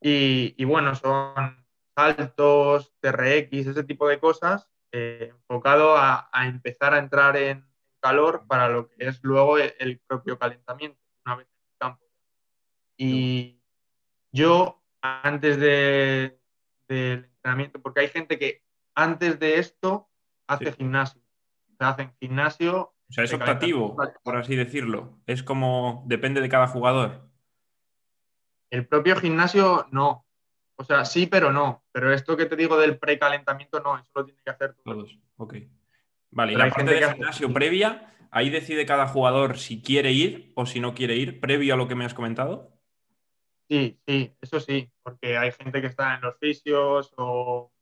Y, 0.00 0.64
bueno, 0.64 0.94
son 0.94 1.59
saltos, 2.00 2.92
TRX, 3.00 3.66
ese 3.66 3.84
tipo 3.84 4.08
de 4.08 4.18
cosas, 4.18 4.68
eh, 4.92 5.28
enfocado 5.30 5.96
a, 5.96 6.28
empezar 6.46 6.94
a 6.94 6.98
entrar 6.98 7.36
en 7.36 7.66
calor 8.00 8.46
para 8.46 8.68
lo 8.68 8.88
que 8.88 9.08
es 9.08 9.20
luego 9.22 9.58
el, 9.58 10.00
propio 10.06 10.38
calentamiento, 10.38 10.98
una 11.26 11.36
vez 11.36 11.46
en 11.46 11.60
el 11.68 11.78
campo. 11.78 12.04
Y 12.96 13.60
yo, 14.32 14.82
antes 15.02 15.58
del 15.58 16.38
entrenamiento, 16.88 17.80
porque 17.80 18.00
hay 18.00 18.08
gente 18.08 18.38
que 18.38 18.64
antes 18.94 19.38
de 19.38 19.58
esto 19.58 20.08
hace 20.46 20.72
gimnasio 20.72 21.22
se 21.80 21.84
hace 21.84 22.02
en 22.02 22.14
gimnasio. 22.20 22.94
O 23.08 23.12
sea, 23.12 23.24
es 23.24 23.32
optativo, 23.32 23.96
por 24.22 24.36
así 24.36 24.54
decirlo. 24.54 25.18
Es 25.26 25.42
como 25.42 26.04
depende 26.06 26.40
de 26.40 26.48
cada 26.48 26.68
jugador. 26.68 27.28
El 28.70 28.86
propio 28.86 29.16
gimnasio 29.16 29.86
no. 29.90 30.26
O 30.80 30.84
sea, 30.84 31.04
sí, 31.04 31.26
pero 31.26 31.52
no. 31.52 31.84
Pero 31.92 32.12
esto 32.12 32.36
que 32.36 32.46
te 32.46 32.56
digo 32.56 32.78
del 32.78 32.98
precalentamiento 32.98 33.80
no, 33.80 33.98
eso 33.98 34.10
lo 34.14 34.24
tiene 34.24 34.40
que 34.42 34.50
hacer 34.50 34.74
todos. 34.82 35.18
Ok. 35.36 35.56
Vale, 36.30 36.52
y 36.52 36.56
la 36.56 36.70
parte 36.70 36.94
de 36.94 37.12
gimnasio 37.12 37.52
previa, 37.52 38.14
ahí 38.30 38.50
decide 38.50 38.86
cada 38.86 39.06
jugador 39.06 39.58
si 39.58 39.82
quiere 39.82 40.12
ir 40.12 40.52
o 40.54 40.64
si 40.64 40.80
no 40.80 40.94
quiere 40.94 41.16
ir, 41.16 41.40
previo 41.40 41.74
a 41.74 41.76
lo 41.76 41.86
que 41.86 41.94
me 41.94 42.04
has 42.04 42.14
comentado. 42.14 42.72
Sí, 43.68 44.00
sí, 44.06 44.34
eso 44.40 44.58
sí, 44.58 44.90
porque 45.02 45.36
hay 45.36 45.52
gente 45.52 45.80
que 45.80 45.88
está 45.88 46.14
en 46.14 46.22
los 46.22 46.38
fisios 46.38 47.12
o 47.16 47.72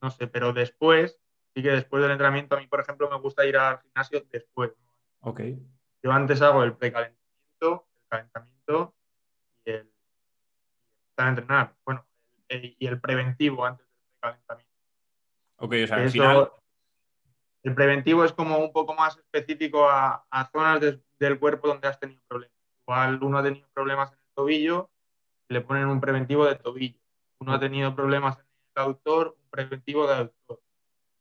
no 0.00 0.10
sé, 0.10 0.26
pero 0.26 0.52
después 0.52 1.20
Así 1.58 1.62
que 1.64 1.70
después 1.70 2.00
del 2.00 2.12
entrenamiento, 2.12 2.54
a 2.54 2.60
mí, 2.60 2.68
por 2.68 2.80
ejemplo, 2.80 3.10
me 3.10 3.18
gusta 3.18 3.44
ir 3.44 3.56
al 3.56 3.80
gimnasio 3.80 4.24
después. 4.30 4.70
Ok. 5.20 5.40
Yo 6.02 6.12
antes 6.12 6.40
hago 6.40 6.62
el 6.62 6.76
precalentamiento, 6.76 7.88
el 7.96 8.08
calentamiento 8.08 8.94
y 9.64 9.70
el, 9.72 9.92
para 11.16 11.30
entrenar. 11.30 11.74
Bueno, 11.84 12.06
y 12.48 12.86
el 12.86 13.00
preventivo 13.00 13.64
antes 13.64 13.86
del 13.86 13.96
precalentamiento. 14.20 14.72
Ok, 15.56 15.74
o 15.84 15.86
sea, 15.86 15.96
al 15.96 16.10
final... 16.10 16.52
El 17.64 17.74
preventivo 17.74 18.24
es 18.24 18.32
como 18.32 18.56
un 18.58 18.72
poco 18.72 18.94
más 18.94 19.16
específico 19.18 19.88
a, 19.90 20.24
zonas 20.52 20.80
del 21.18 21.38
cuerpo 21.38 21.68
donde 21.68 21.88
has 21.88 21.98
tenido 21.98 22.22
problemas. 22.28 22.56
Igual 22.86 23.22
uno 23.22 23.38
ha 23.38 23.42
tenido 23.42 23.68
problemas 23.74 24.12
en 24.12 24.18
el 24.18 24.34
tobillo, 24.34 24.90
le 25.48 25.60
ponen 25.60 25.88
un 25.88 26.00
preventivo 26.00 26.46
de 26.46 26.54
tobillo. 26.54 26.98
Uno 27.40 27.52
ha 27.52 27.60
tenido 27.60 27.94
problemas 27.94 28.38
en 28.38 28.44
el 28.76 28.82
aductor, 28.82 29.36
un 29.38 29.50
preventivo 29.50 30.06
de 30.06 30.14
aductor 30.14 30.62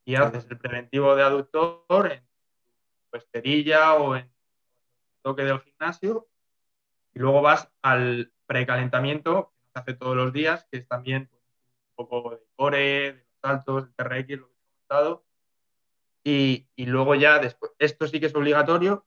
y 0.08 0.16
haces 0.16 0.48
el 0.50 0.58
preventivo 0.58 1.18
de 1.18 1.24
aductor 1.24 2.10
en 2.10 2.26
tu 3.12 3.18
esterilla 3.18 3.96
o 3.96 4.16
en 4.16 4.24
el 4.24 4.32
toque 5.22 5.44
del 5.44 5.60
gimnasio 5.60 6.30
y 7.14 7.20
luego 7.20 7.42
vas 7.42 7.70
al 7.82 8.32
precalentamiento 8.46 9.54
hace 9.78 9.94
todos 9.94 10.16
los 10.16 10.34
días, 10.34 10.68
que 10.72 10.80
es 10.80 10.88
también 10.88 11.28
pues, 11.28 11.42
un 11.96 12.08
poco 12.08 12.32
de 12.32 12.40
core, 12.56 12.78
de 12.78 13.14
los 13.14 13.40
saltos, 13.42 13.84
el 13.86 13.94
TRX, 13.96 14.30
lo 14.40 14.48
que 14.48 14.54
he 14.54 14.88
comentado. 14.88 15.26
Y, 16.24 16.68
y, 16.76 16.86
luego 16.86 17.16
ya 17.16 17.40
después, 17.40 17.72
esto 17.80 18.08
sí 18.08 18.20
que 18.20 18.26
es 18.26 18.36
obligatorio, 18.36 19.06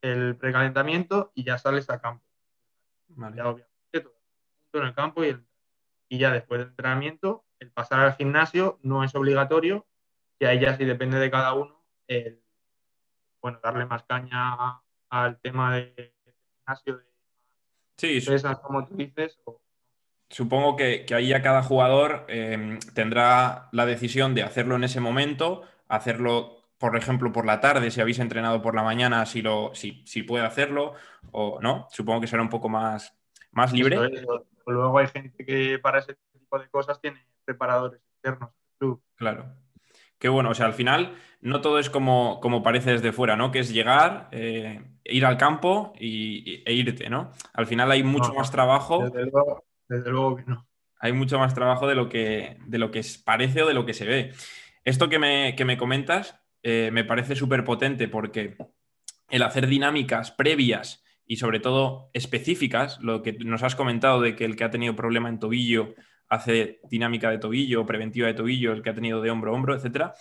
el 0.00 0.36
precalentamiento 0.36 1.30
y 1.34 1.44
ya 1.44 1.58
sales 1.58 1.88
a 1.90 2.00
campo. 2.00 2.24
Ya 3.08 3.48
obviamente 3.48 4.00
todo 4.00 4.82
en 4.82 4.88
el 4.88 4.94
campo 4.94 5.24
y, 5.24 5.38
y 6.08 6.18
ya 6.18 6.32
después 6.32 6.60
del 6.60 6.68
entrenamiento, 6.70 7.44
el 7.58 7.70
pasar 7.70 8.00
al 8.00 8.14
gimnasio 8.14 8.78
no 8.82 9.04
es 9.04 9.14
obligatorio, 9.14 9.86
y 10.38 10.44
ahí 10.44 10.58
ya 10.58 10.76
sí 10.76 10.84
depende 10.84 11.18
de 11.18 11.30
cada 11.30 11.54
uno, 11.54 11.84
bueno, 13.40 13.60
darle 13.62 13.86
más 13.86 14.02
caña 14.04 14.82
al 15.08 15.40
tema 15.40 15.76
de 15.76 16.14
gimnasio, 16.56 16.98
de 16.98 17.04
sí, 17.96 18.20
pesas, 18.20 18.58
como 18.58 18.84
tú 18.86 18.96
dices. 18.96 19.38
Supongo 20.32 20.76
que, 20.76 21.04
ahí 21.14 21.28
ya 21.28 21.42
cada 21.42 21.62
jugador 21.62 22.24
em, 22.28 22.78
tendrá 22.94 23.68
la 23.70 23.84
decisión 23.84 24.34
de 24.34 24.42
hacerlo 24.42 24.76
en 24.76 24.84
ese 24.84 24.98
momento, 24.98 25.62
hacerlo, 25.88 26.64
por 26.78 26.96
ejemplo, 26.96 27.30
por 27.32 27.44
la 27.44 27.60
tarde, 27.60 27.90
si 27.90 28.00
habéis 28.00 28.18
entrenado 28.18 28.62
por 28.62 28.74
la 28.74 28.82
mañana, 28.82 29.26
si, 29.26 29.42
lo, 29.42 29.74
si, 29.74 30.02
si 30.06 30.22
puede 30.22 30.46
hacerlo 30.46 30.94
o 31.32 31.60
no. 31.60 31.86
Supongo 31.90 32.22
que 32.22 32.28
será 32.28 32.40
un 32.40 32.48
poco 32.48 32.70
más, 32.70 33.14
más 33.50 33.74
libre. 33.74 33.98
Luego 34.66 34.98
hay 34.98 35.08
gente 35.08 35.44
que 35.44 35.78
para 35.78 35.98
ese 35.98 36.16
tipo 36.32 36.58
de 36.58 36.68
cosas 36.70 36.98
tiene 36.98 37.22
preparadores 37.44 38.00
externos. 38.14 38.50
Claro. 39.16 39.54
Qué 40.18 40.30
bueno, 40.30 40.50
o 40.50 40.54
sea, 40.54 40.64
al 40.64 40.72
final 40.72 41.14
no 41.42 41.60
todo 41.60 41.78
es 41.78 41.90
como, 41.90 42.40
como 42.40 42.62
parece 42.62 42.92
desde 42.92 43.12
fuera, 43.12 43.36
¿no? 43.36 43.50
Que 43.50 43.58
es 43.58 43.70
llegar, 43.70 44.28
eh, 44.32 44.80
ir 45.04 45.26
al 45.26 45.36
campo 45.36 45.92
y, 46.00 46.62
e 46.64 46.72
irte, 46.72 47.10
¿no? 47.10 47.32
Al 47.52 47.66
final 47.66 47.90
hay 47.90 48.02
mucho 48.02 48.32
más 48.32 48.50
trabajo. 48.50 49.10
Desde 49.10 49.30
luego, 49.30 49.64
que 50.36 50.44
no. 50.46 50.68
Hay 50.98 51.12
mucho 51.12 51.38
más 51.38 51.54
trabajo 51.54 51.86
de 51.86 51.94
lo 51.94 52.08
que, 52.08 52.56
de 52.66 52.78
lo 52.78 52.90
que 52.90 53.02
parece 53.24 53.62
o 53.62 53.66
de 53.66 53.74
lo 53.74 53.84
que 53.84 53.94
se 53.94 54.06
ve. 54.06 54.32
Esto 54.84 55.08
que 55.08 55.18
me, 55.18 55.76
comentas 55.76 56.40
eh, 56.62 56.90
me 56.92 57.04
parece 57.04 57.36
súper 57.36 57.64
potente 57.64 58.08
porque 58.08 58.56
el 59.30 59.42
hacer 59.42 59.66
dinámicas 59.66 60.30
previas 60.30 61.02
y 61.26 61.36
sobre 61.36 61.60
todo 61.60 62.10
específicas, 62.12 63.00
lo 63.00 63.22
que 63.22 63.32
nos 63.32 63.62
has 63.62 63.74
comentado 63.74 64.20
de 64.20 64.36
que 64.36 64.44
el 64.44 64.56
que 64.56 64.64
ha 64.64 64.70
tenido 64.70 64.94
problema 64.94 65.28
en 65.28 65.38
tobillo 65.38 65.94
hace 66.28 66.80
dinámica 66.88 67.30
de 67.30 67.38
tobillo, 67.38 67.84
preventiva 67.84 68.26
de 68.26 68.34
tobillo, 68.34 68.72
el 68.72 68.82
que 68.82 68.90
ha 68.90 68.94
tenido 68.94 69.20
de 69.20 69.30
hombro 69.30 69.52
a 69.52 69.54
hombro, 69.54 69.74
etcétera. 69.74 70.14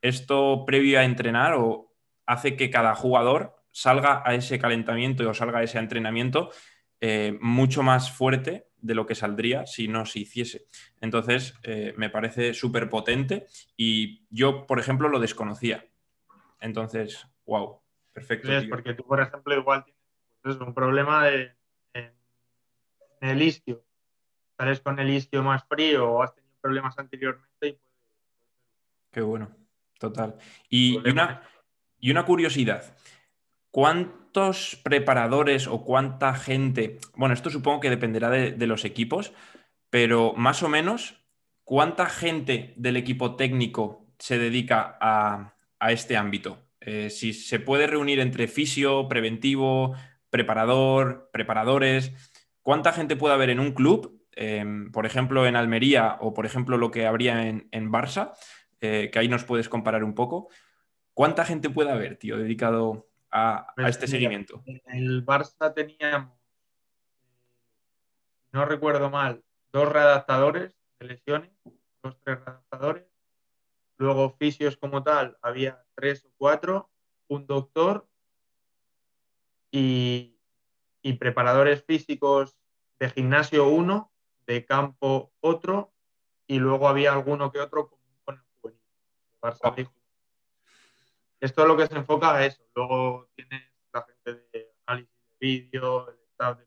Esto 0.00 0.64
previo 0.64 1.00
a 1.00 1.04
entrenar 1.04 1.54
o 1.54 1.92
hace 2.24 2.56
que 2.56 2.70
cada 2.70 2.94
jugador 2.94 3.56
salga 3.70 4.22
a 4.24 4.34
ese 4.34 4.58
calentamiento 4.58 5.28
o 5.28 5.34
salga 5.34 5.58
a 5.58 5.62
ese 5.62 5.78
entrenamiento 5.78 6.50
eh, 7.00 7.36
mucho 7.40 7.82
más 7.82 8.10
fuerte 8.10 8.68
de 8.86 8.94
lo 8.94 9.06
que 9.06 9.14
saldría 9.14 9.66
si 9.66 9.88
no 9.88 10.06
se 10.06 10.20
hiciese. 10.20 10.66
Entonces, 11.00 11.54
eh, 11.62 11.94
me 11.96 12.10
parece 12.10 12.54
súper 12.54 12.88
potente 12.88 13.46
y 13.76 14.24
yo, 14.30 14.66
por 14.66 14.78
ejemplo, 14.78 15.08
lo 15.08 15.18
desconocía. 15.18 15.84
Entonces, 16.60 17.26
wow, 17.44 17.80
perfecto. 18.12 18.52
Es 18.52 18.64
porque 18.66 18.94
tú, 18.94 19.04
por 19.04 19.20
ejemplo, 19.20 19.54
igual 19.54 19.84
tienes 19.84 20.00
pues 20.42 20.56
un 20.56 20.74
problema 20.74 21.26
de, 21.26 21.52
en, 21.92 22.12
el 23.20 23.42
isquio. 23.42 23.84
Sales 24.56 24.80
con 24.80 24.98
el 24.98 25.10
isquio 25.10 25.42
más 25.42 25.64
frío 25.68 26.10
o 26.10 26.22
has 26.22 26.34
tenido 26.34 26.54
problemas 26.60 26.98
anteriormente 26.98 27.68
y 27.68 27.78
Qué 29.10 29.22
bueno, 29.22 29.50
total. 29.98 30.36
Y, 30.68 30.98
una, 30.98 31.42
y 31.98 32.10
una 32.10 32.24
curiosidad. 32.26 32.96
¿Cuántos 33.76 34.80
preparadores 34.82 35.66
o 35.66 35.84
cuánta 35.84 36.32
gente, 36.32 36.98
bueno, 37.14 37.34
esto 37.34 37.50
supongo 37.50 37.80
que 37.80 37.90
dependerá 37.90 38.30
de, 38.30 38.66
los 38.66 38.86
equipos, 38.86 39.34
pero 39.90 40.32
más 40.32 40.62
o 40.62 40.70
menos, 40.70 41.22
¿cuánta 41.62 42.06
gente 42.06 42.72
del 42.78 42.96
equipo 42.96 43.36
técnico 43.36 44.06
se 44.18 44.38
dedica 44.38 44.96
a, 44.98 45.52
este 45.90 46.16
ámbito? 46.16 46.62
Eh, 46.80 47.10
si 47.10 47.34
se 47.34 47.60
puede 47.60 47.86
reunir 47.86 48.18
entre 48.18 48.48
fisio, 48.48 49.08
preventivo, 49.08 49.94
preparador, 50.30 51.28
preparadores, 51.30 52.14
¿cuánta 52.62 52.94
gente 52.94 53.14
puede 53.14 53.34
haber 53.34 53.50
en 53.50 53.60
un 53.60 53.72
club? 53.72 54.24
Em, 54.32 54.90
por 54.90 55.04
ejemplo, 55.04 55.46
en 55.46 55.54
Almería 55.54 56.16
o 56.20 56.32
por 56.32 56.46
ejemplo 56.46 56.78
lo 56.78 56.90
que 56.90 57.06
habría 57.06 57.46
en, 57.46 57.92
Barça, 57.92 58.32
eh, 58.80 59.10
que 59.12 59.18
ahí 59.18 59.28
nos 59.28 59.44
puedes 59.44 59.68
comparar 59.68 60.02
un 60.02 60.14
poco. 60.14 60.48
¿Cuánta 61.12 61.44
gente 61.44 61.68
puede 61.68 61.90
haber, 61.90 62.16
tío, 62.16 62.38
dedicado 62.38 63.10
a, 63.36 63.72
pues 63.76 63.88
este 63.90 64.06
seguimiento? 64.06 64.62
En 64.66 64.80
el 64.86 65.24
Barça 65.24 65.74
teníamos, 65.74 66.38
no 68.52 68.64
recuerdo 68.64 69.10
mal, 69.10 69.44
dos 69.72 69.92
redactadores 69.92 70.72
de 70.98 71.06
lesiones, 71.06 71.50
dos, 72.02 72.18
tres 72.22 72.38
redactadores. 72.38 73.04
Luego 73.98 74.36
fisios 74.38 74.76
como 74.76 75.02
tal, 75.02 75.38
había 75.42 75.84
tres 75.94 76.24
o 76.24 76.30
cuatro, 76.38 76.90
un 77.28 77.46
doctor 77.46 78.08
y, 79.70 80.32
preparadores 81.20 81.84
físicos 81.84 82.56
de 82.98 83.10
gimnasio 83.10 83.68
uno, 83.68 84.12
de 84.46 84.64
campo 84.64 85.32
otro, 85.40 85.92
y 86.46 86.58
luego 86.58 86.88
había 86.88 87.12
alguno 87.12 87.52
que 87.52 87.60
otro 87.60 87.90
con 88.24 88.34
el 88.34 88.42
juvenil. 88.60 88.80
Barça 89.40 89.90
esto 91.46 91.62
es 91.62 91.68
lo 91.68 91.76
que 91.76 91.86
se 91.86 91.96
enfoca 91.96 92.34
a 92.34 92.44
eso. 92.44 92.62
Luego 92.74 93.30
tienes 93.34 93.62
la 93.92 94.04
gente 94.04 94.48
de 94.52 94.74
análisis 94.86 95.14
de 95.14 95.46
vídeo, 95.46 96.10
el 96.10 96.18
staff 96.32 96.58
de 96.58 96.66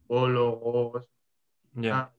psicólogos, 0.00 1.06
ya. 1.74 2.12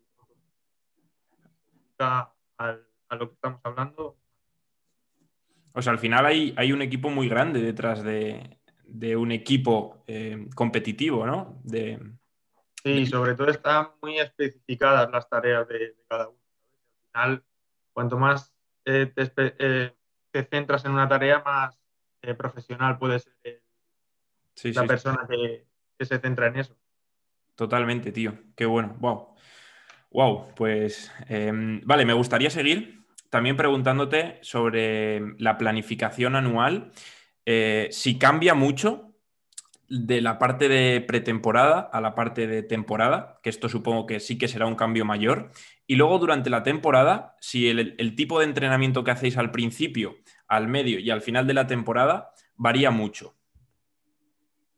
A, 1.98 2.34
a, 2.58 3.16
lo 3.16 3.28
que 3.28 3.34
estamos 3.34 3.60
hablando. 3.64 4.18
O 5.74 5.82
sea, 5.82 5.92
al 5.92 6.00
final 6.00 6.26
hay, 6.26 6.54
hay 6.56 6.72
un 6.72 6.82
equipo 6.82 7.10
muy 7.10 7.28
grande 7.28 7.62
detrás 7.62 8.04
de, 8.04 8.60
un 9.18 9.32
equipo 9.32 10.04
eh, 10.08 10.48
competitivo, 10.56 11.26
¿no? 11.26 11.60
De, 11.64 12.00
sí, 12.84 13.06
sobre 13.08 13.34
todo 13.34 13.50
están 13.50 13.90
muy 14.02 14.20
especificadas 14.20 15.10
las 15.12 15.28
tareas 15.28 15.68
de, 15.68 15.96
cada 16.08 16.30
uno. 16.30 16.40
Al 17.14 17.30
final, 17.30 17.46
cuanto 17.92 18.18
más 18.18 18.54
eh, 18.86 19.12
eh, 19.16 19.94
te, 20.32 20.44
centras 20.44 20.86
en 20.86 20.92
una 20.92 21.08
tarea 21.08 21.42
más 21.46 21.80
eh, 22.22 22.34
profesional, 22.34 22.98
puede 22.98 23.20
ser 23.20 23.64
la 24.64 24.86
persona 24.86 25.28
Que, 25.30 25.66
se 26.00 26.20
centra 26.20 26.48
en 26.48 26.58
eso. 26.58 26.78
Totalmente, 27.56 28.12
tío. 28.12 28.34
Qué 28.56 28.66
bueno. 28.66 28.96
Wow. 29.00 29.36
Wow, 30.12 30.56
pues 30.56 31.12
em, 31.28 31.82
vale, 31.84 32.06
me 32.06 32.14
gustaría 32.14 32.50
seguir 32.50 33.04
también 33.30 33.58
preguntándote 33.58 34.40
sobre 34.42 35.22
la 35.38 35.58
planificación 35.58 36.36
anual. 36.36 36.92
si 37.46 38.18
cambia 38.18 38.54
mucho 38.54 39.10
de 39.90 40.22
la 40.22 40.38
parte 40.38 40.70
de 40.70 41.02
pretemporada 41.02 41.80
a 41.80 42.00
la 42.00 42.16
parte 42.16 42.48
de 42.48 42.64
temporada, 42.64 43.40
que 43.44 43.50
esto 43.50 43.70
supongo 43.70 44.06
que 44.06 44.20
sí 44.20 44.38
que 44.38 44.48
será 44.48 44.68
un 44.68 44.76
cambio 44.76 45.04
mayor, 45.04 45.52
y 45.90 45.96
luego 45.96 46.20
durante 46.20 46.52
la 46.52 46.62
temporada, 46.62 47.36
si 47.40 47.68
el, 47.68 48.16
tipo 48.16 48.38
de 48.38 48.46
entrenamiento 48.46 49.04
que 49.04 49.10
hacéis 49.10 49.40
al 49.40 49.50
principio, 49.50 50.18
al 50.48 50.68
medio 50.68 51.00
y 51.00 51.10
al 51.10 51.24
final 51.24 51.48
de 51.48 51.56
la 51.56 51.66
temporada 51.66 52.32
varía 52.56 52.92
mucho. 52.92 53.34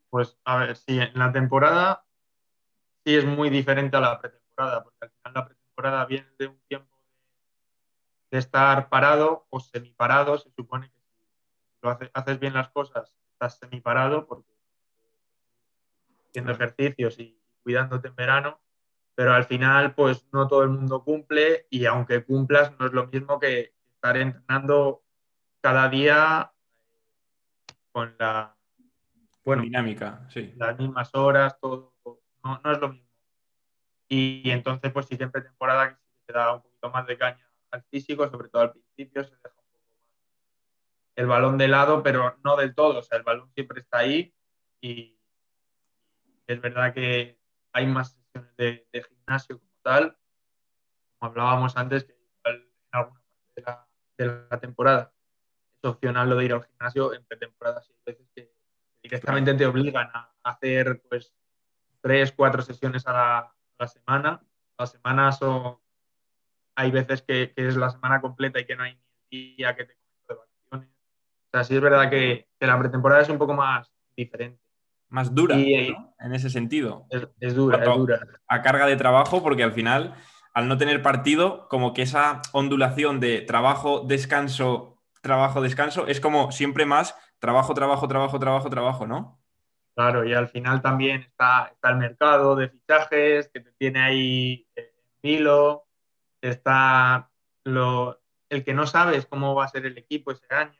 Pues 0.09 0.39
a 0.45 0.55
ver, 0.55 0.77
sí, 0.77 0.97
en 1.01 1.11
la 1.15 1.33
temporada 1.33 2.05
sí 3.03 3.13
es 3.13 3.25
muy 3.25 3.49
diferente 3.49 3.97
a 3.97 3.99
la 3.99 4.21
pretemporada, 4.21 4.85
porque 4.85 4.99
al 5.01 5.09
final 5.09 5.33
la 5.33 5.45
pretemporada 5.47 6.05
viene 6.05 6.27
de 6.39 6.47
un 6.47 6.61
tiempo 6.69 6.97
de, 8.29 8.37
estar 8.37 8.87
parado 8.87 9.47
o 9.49 9.59
semiparado, 9.59 10.37
se 10.37 10.49
supone 10.51 10.91
que 10.91 11.01
si 11.01 11.77
lo 11.81 11.99
haces 12.13 12.39
bien 12.39 12.53
las 12.53 12.69
cosas, 12.69 13.13
estás 13.33 13.59
semiparado 13.59 14.25
porque 14.27 14.49
haciendo 16.29 16.53
ejercicios 16.53 17.19
y 17.19 17.37
cuidándote 17.63 18.07
en 18.07 18.15
verano, 18.15 18.61
pero 19.15 19.33
al 19.33 19.45
final 19.45 19.93
pues 19.93 20.27
no 20.31 20.47
todo 20.47 20.63
el 20.63 20.69
mundo 20.69 21.03
cumple 21.03 21.67
y 21.69 21.85
aunque 21.85 22.23
cumplas 22.23 22.77
no 22.79 22.85
es 22.85 22.93
lo 22.93 23.07
mismo 23.07 23.39
que 23.39 23.73
estar 23.93 24.17
entrenando 24.17 25.03
cada 25.61 25.89
día 25.89 26.51
con 27.91 28.15
la 28.17 28.55
bueno, 29.43 29.63
dinámica, 29.63 30.27
sí. 30.29 30.53
Las 30.55 30.77
mismas 30.77 31.13
horas, 31.15 31.59
todo, 31.59 31.95
no, 32.43 32.61
es 32.71 32.79
lo 32.79 32.89
mismo. 32.89 33.09
Y, 34.07 34.49
entonces 34.51 34.91
pues 34.91 35.07
sí 35.07 35.17
que 35.17 35.23
en 35.23 35.31
pretemporada 35.31 35.99
se 36.27 36.33
da 36.33 36.55
un 36.55 36.61
poquito 36.61 36.91
más 36.91 37.07
de 37.07 37.17
caña 37.17 37.49
al 37.71 37.83
físico, 37.83 38.29
sobre 38.29 38.49
todo 38.49 38.63
al 38.63 38.71
principio 38.71 39.23
se 39.23 39.31
deja 39.31 39.49
un 39.49 39.65
poco 39.71 39.79
más 39.79 40.11
el 41.15 41.25
balón 41.25 41.57
de 41.57 41.67
lado, 41.67 42.03
pero 42.03 42.37
no 42.43 42.55
del 42.55 42.75
todo, 42.75 42.99
o 42.99 43.03
sea, 43.03 43.17
el 43.17 43.23
balón 43.23 43.49
siempre 43.53 43.81
está 43.81 43.99
ahí 43.99 44.33
y 44.81 45.17
es 46.47 46.61
verdad 46.61 46.93
que 46.93 47.39
hay 47.71 47.87
más 47.87 48.20
de, 48.57 48.87
gimnasio 49.07 49.59
como 49.59 49.71
tal, 49.81 50.17
como 51.19 51.31
hablábamos 51.31 51.75
antes, 51.77 52.03
que 52.03 52.13
en 52.45 52.67
alguna 52.91 53.21
parte 53.63 53.91
de 54.17 54.47
la, 54.49 54.59
temporada 54.59 55.13
es 55.81 55.89
opcional 55.89 56.29
lo 56.29 56.35
de 56.35 56.45
ir 56.45 56.53
al 56.53 56.63
gimnasio 56.63 57.13
en 57.13 57.23
pretemporada, 57.25 57.81
hay 57.81 57.95
veces 58.05 58.29
que 58.35 58.53
directamente 59.01 59.53
te 59.55 59.65
obligan 59.65 60.09
a 60.13 60.33
hacer 60.43 61.01
pues 61.09 61.33
tres, 62.01 62.31
cuatro 62.31 62.61
sesiones 62.61 63.05
a 63.07 63.53
la, 63.79 63.87
semana. 63.87 64.41
La 64.77 64.85
semana 64.85 65.31
son, 65.31 65.79
hay 66.75 66.91
veces 66.91 67.23
que, 67.23 67.53
es 67.55 67.75
la 67.75 67.89
semana 67.89 68.21
completa 68.21 68.59
y 68.59 68.65
que 68.65 68.75
no 68.75 68.83
hay 68.83 68.99
ni 69.31 69.55
día 69.55 69.75
que 69.75 69.85
te 69.85 69.93
de 70.27 70.35
vacaciones. 70.35 70.89
O 70.89 71.49
sea, 71.51 71.63
sí 71.63 71.75
es 71.75 71.81
verdad 71.81 72.09
que, 72.09 72.47
que 72.59 72.67
la 72.67 72.77
pretemporada 72.77 73.21
es 73.21 73.29
un 73.29 73.39
poco 73.39 73.53
más 73.53 73.91
diferente 74.15 74.61
más 75.11 75.35
dura 75.35 75.55
en 75.55 76.33
ese 76.33 76.49
sentido. 76.49 77.05
Es, 77.09 77.53
dura, 77.53 77.77
es 77.77 77.85
dura. 77.85 78.19
A 78.47 78.61
carga 78.61 78.87
de 78.87 78.95
trabajo, 78.95 79.43
porque 79.43 79.63
al 79.63 79.73
final, 79.73 80.15
al 80.53 80.67
no 80.67 80.77
tener 80.77 81.01
partido, 81.01 81.67
como 81.69 81.93
que 81.93 82.01
esa 82.01 82.41
ondulación 82.53 83.19
de 83.19 83.41
trabajo, 83.41 84.05
descanso, 84.07 85.01
trabajo, 85.21 85.61
descanso, 85.61 86.07
es 86.07 86.21
como 86.21 86.51
siempre 86.51 86.85
más 86.85 87.15
trabajo, 87.39 87.73
trabajo, 87.73 88.07
trabajo, 88.07 88.39
trabajo, 88.39 88.69
trabajo, 88.69 89.07
¿no? 89.07 89.39
Claro, 89.95 90.23
y 90.23 90.33
al 90.33 90.47
final 90.47 90.81
también 90.81 91.21
está, 91.21 91.69
está 91.73 91.89
el 91.89 91.97
mercado 91.97 92.55
de 92.55 92.69
fichajes 92.69 93.49
que 93.53 93.59
te 93.59 93.71
tiene 93.73 94.01
ahí 94.01 94.67
en 94.75 94.85
filo, 95.21 95.87
está 96.39 97.29
lo, 97.65 98.17
el 98.49 98.63
que 98.63 98.73
no 98.73 98.87
sabes 98.87 99.25
cómo 99.25 99.53
va 99.53 99.65
a 99.65 99.67
ser 99.67 99.85
el 99.85 99.97
equipo 99.97 100.31
ese 100.31 100.45
año 100.49 100.79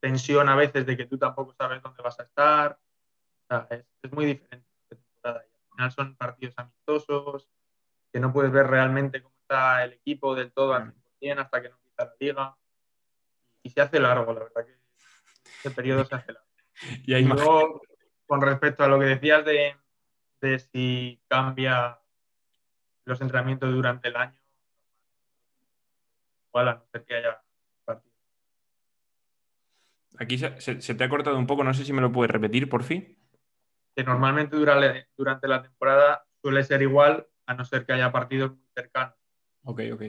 tensión 0.00 0.48
a 0.48 0.56
veces 0.56 0.86
de 0.86 0.96
que 0.96 1.06
tú 1.06 1.18
tampoco 1.18 1.54
sabes 1.54 1.82
dónde 1.82 2.02
vas 2.02 2.18
a 2.20 2.24
estar. 2.24 2.78
es, 3.70 4.12
muy 4.12 4.26
diferente 4.26 4.68
al 5.22 5.42
final 5.70 5.92
son 5.92 6.16
partidos 6.16 6.54
amistosos, 6.58 7.48
que 8.12 8.20
no 8.20 8.32
puedes 8.32 8.52
ver 8.52 8.66
realmente 8.66 9.22
cómo 9.22 9.34
está 9.40 9.84
el 9.84 9.94
equipo 9.94 10.34
del 10.34 10.52
todo 10.52 10.74
al 10.74 10.94
100% 11.20 11.40
hasta 11.40 11.62
que 11.62 11.68
no 11.68 11.76
empieza 11.76 12.04
la 12.04 12.14
liga. 12.20 12.56
Y 13.62 13.70
se 13.70 13.80
hace 13.80 13.98
largo, 13.98 14.32
la 14.32 14.40
verdad 14.40 14.66
que 14.66 14.78
ese 15.58 15.70
periodo 15.70 16.04
se 16.04 16.14
hace 16.14 16.32
largo. 16.32 16.44
Y, 17.06 17.22
luego, 17.22 17.82
con 18.26 18.40
respecto 18.40 18.82
a 18.82 18.88
lo 18.88 18.98
que 18.98 19.06
decías 19.06 19.44
de, 19.44 19.76
de 20.40 20.58
si 20.58 21.22
cambia 21.28 22.00
los 23.04 23.20
entrenamientos 23.20 23.72
durante 23.72 24.08
el 24.08 24.16
año, 24.16 24.40
igual 26.48 26.68
a 26.68 26.74
no 26.74 26.86
ser 26.86 27.04
que 27.04 27.14
haya 27.14 27.43
Aquí 30.18 30.38
se, 30.38 30.50
te 30.50 31.04
ha 31.04 31.08
cortado 31.08 31.38
un 31.38 31.46
poco, 31.46 31.64
no 31.64 31.74
sé 31.74 31.84
si 31.84 31.92
me 31.92 32.00
lo 32.00 32.12
puedes 32.12 32.30
repetir, 32.30 32.68
por 32.68 32.84
fin. 32.84 33.18
Que 33.96 34.04
normalmente 34.04 34.56
durante 34.56 35.48
la 35.48 35.62
temporada 35.62 36.24
suele 36.42 36.62
ser 36.62 36.82
igual, 36.82 37.26
a 37.46 37.54
no 37.54 37.64
ser 37.64 37.84
que 37.84 37.92
haya 37.92 38.12
partidos 38.12 38.50
muy 38.50 38.68
cercanos. 38.74 39.14
Ok, 39.64 39.80
ok. 39.92 40.02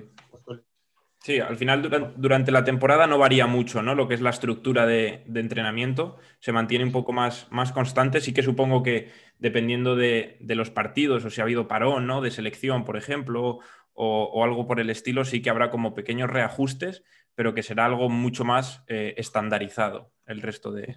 Sí, 1.26 1.40
al 1.40 1.58
final 1.58 2.14
durante, 2.18 2.52
la 2.52 2.64
temporada 2.64 3.08
no 3.08 3.18
varía 3.18 3.48
mucho, 3.48 3.82
¿no? 3.82 3.96
Lo 3.96 4.08
que 4.08 4.14
es 4.14 4.22
la 4.22 4.30
estructura 4.30 4.86
de, 4.86 5.24
entrenamiento, 5.34 6.18
se 6.38 6.52
mantiene 6.52 6.86
un 6.86 6.92
poco 6.92 7.14
más, 7.14 7.48
más 7.50 7.72
constante. 7.72 8.22
Sí 8.22 8.32
que 8.32 8.44
supongo 8.44 8.84
que 8.84 9.12
dependiendo 9.40 9.96
de, 9.96 10.38
los 10.42 10.70
partidos 10.70 11.26
o 11.26 11.32
si 11.32 11.42
ha 11.42 11.46
habido 11.46 11.68
parón, 11.68 12.06
¿no? 12.06 12.22
De 12.22 12.30
selección, 12.30 12.86
por 12.86 12.96
ejemplo, 12.96 13.58
o, 13.94 14.44
algo 14.44 14.68
por 14.68 14.80
el 14.80 14.92
estilo, 14.92 15.26
sí 15.26 15.42
que 15.42 15.50
habrá 15.50 15.72
como 15.72 15.96
pequeños 15.96 16.30
reajustes, 16.30 17.04
pero 17.36 17.54
que 17.54 17.64
será 17.64 17.86
algo 17.86 18.10
mucho 18.10 18.44
más 18.44 18.84
eh, 18.88 19.14
estandarizado 19.18 20.12
el 20.26 20.42
resto 20.42 20.72
de, 20.72 20.96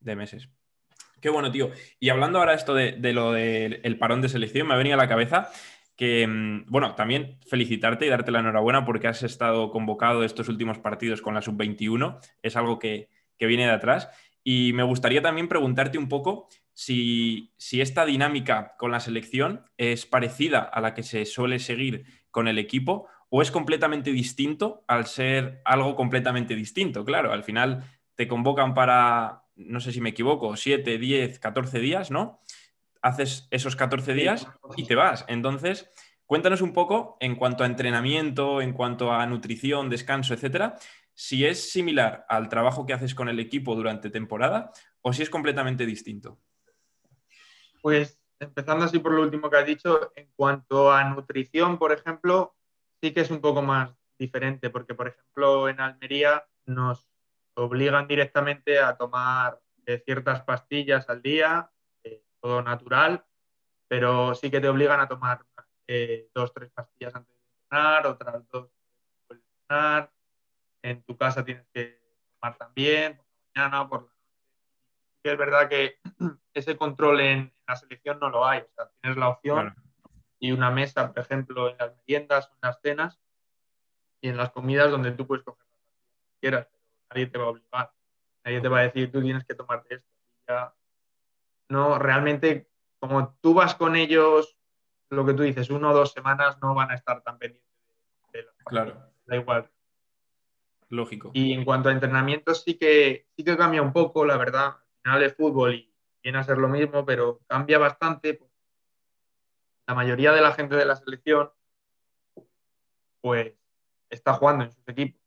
meses. 0.00 0.48
Qué 1.20 1.28
bueno, 1.28 1.52
tío. 1.52 1.70
Y 2.00 2.08
hablando 2.08 2.38
ahora 2.38 2.54
esto 2.54 2.74
de, 2.74 2.96
lo 3.12 3.32
del 3.32 3.98
parón 3.98 4.22
de 4.22 4.28
selección, 4.28 4.66
me 4.66 4.74
ha 4.74 4.78
venido 4.78 4.94
a 4.94 5.02
la 5.02 5.08
cabeza 5.08 5.50
que, 6.00 6.26
mm, 6.26 6.64
bueno, 6.68 6.94
también 6.94 7.38
felicitarte 7.46 8.06
y 8.06 8.08
darte 8.08 8.30
la 8.30 8.40
enhorabuena 8.40 8.86
porque 8.86 9.06
has 9.06 9.22
estado 9.22 9.70
convocado 9.70 10.24
estos 10.24 10.48
últimos 10.48 10.78
partidos 10.78 11.20
con 11.20 11.34
la 11.34 11.42
sub-21, 11.42 12.18
es 12.42 12.56
algo 12.56 12.78
que, 12.78 13.10
viene 13.38 13.66
de 13.66 13.72
atrás. 13.72 14.08
Y 14.42 14.72
me 14.72 14.82
gustaría 14.82 15.20
también 15.20 15.48
preguntarte 15.48 15.98
un 15.98 16.08
poco 16.08 16.48
si, 16.72 17.52
esta 17.70 18.06
dinámica 18.06 18.74
con 18.78 18.90
la 18.90 19.00
selección 19.00 19.64
es 19.76 20.06
parecida 20.06 20.60
a 20.60 20.80
la 20.80 20.94
que 20.94 21.02
se 21.02 21.26
suele 21.26 21.58
seguir 21.58 22.04
con 22.30 22.48
el 22.48 22.58
equipo 22.58 23.06
o 23.30 23.40
es 23.40 23.50
completamente 23.50 24.12
distinto 24.12 24.84
al 24.86 25.06
ser 25.06 25.62
algo 25.64 25.96
completamente 25.96 26.54
distinto. 26.54 27.04
Claro, 27.04 27.32
al 27.32 27.44
final 27.44 27.84
te 28.14 28.28
convocan 28.28 28.74
para, 28.74 29.44
no 29.56 29.80
sé 29.80 29.92
si 29.92 30.00
me 30.00 30.10
equivoco, 30.10 30.56
7, 30.56 30.98
10, 30.98 31.38
14 31.38 31.78
días, 31.78 32.10
¿no? 32.10 32.40
haces 33.02 33.48
esos 33.50 33.76
14 33.76 34.14
días 34.14 34.46
y 34.76 34.86
te 34.86 34.94
vas. 34.94 35.24
Entonces, 35.28 35.90
cuéntanos 36.26 36.60
un 36.60 36.72
poco 36.72 37.16
en 37.20 37.36
cuanto 37.36 37.64
a 37.64 37.66
entrenamiento, 37.66 38.60
en 38.60 38.72
cuanto 38.72 39.12
a 39.12 39.26
nutrición, 39.26 39.88
descanso, 39.88 40.34
etcétera, 40.34 40.76
si 41.14 41.44
es 41.44 41.70
similar 41.70 42.24
al 42.28 42.48
trabajo 42.48 42.86
que 42.86 42.92
haces 42.92 43.14
con 43.14 43.28
el 43.28 43.40
equipo 43.40 43.74
durante 43.74 44.10
temporada 44.10 44.72
o 45.02 45.12
si 45.12 45.22
es 45.22 45.30
completamente 45.30 45.86
distinto. 45.86 46.38
Pues 47.82 48.18
empezando 48.38 48.84
así 48.84 48.98
por 48.98 49.12
lo 49.12 49.22
último 49.22 49.50
que 49.50 49.56
has 49.56 49.66
dicho, 49.66 50.12
en 50.14 50.30
cuanto 50.34 50.92
a 50.92 51.04
nutrición, 51.04 51.78
por 51.78 51.92
ejemplo, 51.92 52.54
sí 53.00 53.12
que 53.12 53.20
es 53.20 53.30
un 53.30 53.40
poco 53.40 53.62
más 53.62 53.94
diferente, 54.18 54.70
porque 54.70 54.94
por 54.94 55.08
ejemplo 55.08 55.68
en 55.68 55.80
Almería 55.80 56.44
nos 56.66 57.10
obligan 57.54 58.06
directamente 58.06 58.78
a 58.78 58.96
tomar 58.96 59.60
eh, 59.86 60.02
ciertas 60.04 60.42
pastillas 60.42 61.08
al 61.08 61.22
día 61.22 61.70
todo 62.40 62.62
natural, 62.62 63.24
pero 63.88 64.34
sí 64.34 64.50
que 64.50 64.60
te 64.60 64.68
obligan 64.68 65.00
a 65.00 65.08
tomar 65.08 65.44
eh, 65.86 66.28
dos, 66.34 66.52
tres 66.52 66.70
pastillas 66.70 67.14
antes 67.14 67.36
de 67.36 67.44
entrenar, 67.44 68.06
otras 68.06 68.48
dos 68.48 68.70
después 69.18 69.40
de 69.40 69.46
entrenar. 69.46 70.12
En 70.82 71.02
tu 71.02 71.16
casa 71.16 71.44
tienes 71.44 71.66
que 71.72 72.00
tomar 72.40 72.56
también, 72.56 73.16
por 73.16 73.26
la 73.26 73.62
mañana, 73.62 73.88
por 73.88 74.02
la 74.02 74.08
noche. 74.08 74.16
Es 75.24 75.38
verdad 75.38 75.68
que 75.68 75.98
ese 76.54 76.76
control 76.76 77.20
en, 77.20 77.52
la 77.66 77.76
selección 77.76 78.18
no 78.18 78.30
lo 78.30 78.46
hay. 78.46 78.60
O 78.60 78.72
sea, 78.74 78.90
tienes 79.00 79.18
la 79.18 79.28
opción 79.28 79.74
y 80.40 80.52
una 80.52 80.70
mesa, 80.70 81.12
por 81.12 81.22
ejemplo, 81.22 81.68
en 81.68 81.76
las 81.78 81.94
meriendas 81.98 82.50
en 82.50 82.58
las 82.62 82.80
cenas 82.80 83.20
y 84.20 84.30
en 84.30 84.36
las 84.36 84.50
comidas 84.50 84.90
donde 84.90 85.12
tú 85.12 85.26
puedes 85.26 85.44
coger 85.44 85.66
las 85.66 86.24
que 86.24 86.40
quieras, 86.40 86.66
pero 86.70 86.82
nadie 87.10 87.26
te 87.26 87.38
va 87.38 87.44
a 87.44 87.48
obligar. 87.48 87.92
Nadie 88.44 88.60
te 88.60 88.68
va 88.68 88.78
a 88.78 88.82
decir, 88.82 89.12
tú 89.12 89.20
tienes 89.20 89.44
que 89.44 89.54
tomarte 89.54 89.96
esto. 89.96 90.08
Y 90.32 90.50
ya 90.50 90.74
no, 91.68 91.98
realmente, 91.98 92.68
como 92.98 93.36
tú 93.40 93.54
vas 93.54 93.74
con 93.74 93.96
ellos, 93.96 94.58
lo 95.10 95.26
que 95.26 95.34
tú 95.34 95.42
dices, 95.42 95.70
uno 95.70 95.90
o 95.90 95.94
dos 95.94 96.12
semanas 96.12 96.58
no 96.62 96.74
van 96.74 96.90
a 96.90 96.94
estar 96.94 97.22
tan 97.22 97.38
pendientes 97.38 97.70
de, 98.32 98.42
la 98.42 98.52
Claro. 98.64 99.12
Da 99.26 99.36
igual. 99.36 99.70
Lógico. 100.88 101.30
Y 101.34 101.52
en 101.52 101.64
cuanto 101.64 101.88
a 101.88 101.92
entrenamiento, 101.92 102.54
sí 102.54 102.76
que, 102.76 103.28
sí 103.36 103.44
que 103.44 103.56
cambia 103.56 103.82
un 103.82 103.92
poco, 103.92 104.24
la 104.24 104.36
verdad. 104.36 104.66
Al 104.66 105.02
final 105.02 105.22
es 105.22 105.36
fútbol 105.36 105.74
y 105.74 105.94
viene 106.22 106.38
a 106.38 106.44
ser 106.44 106.58
lo 106.58 106.68
mismo, 106.68 107.04
pero 107.04 107.40
cambia 107.46 107.78
bastante. 107.78 108.40
La 109.90 109.96
mayoría 109.96 110.30
de 110.30 110.40
la 110.40 110.52
gente 110.52 110.76
de 110.76 110.84
la 110.84 110.94
selección, 110.94 111.50
pues, 113.20 113.54
está 114.08 114.34
jugando 114.34 114.62
en 114.62 114.70
sus 114.70 114.86
equipos. 114.86 115.20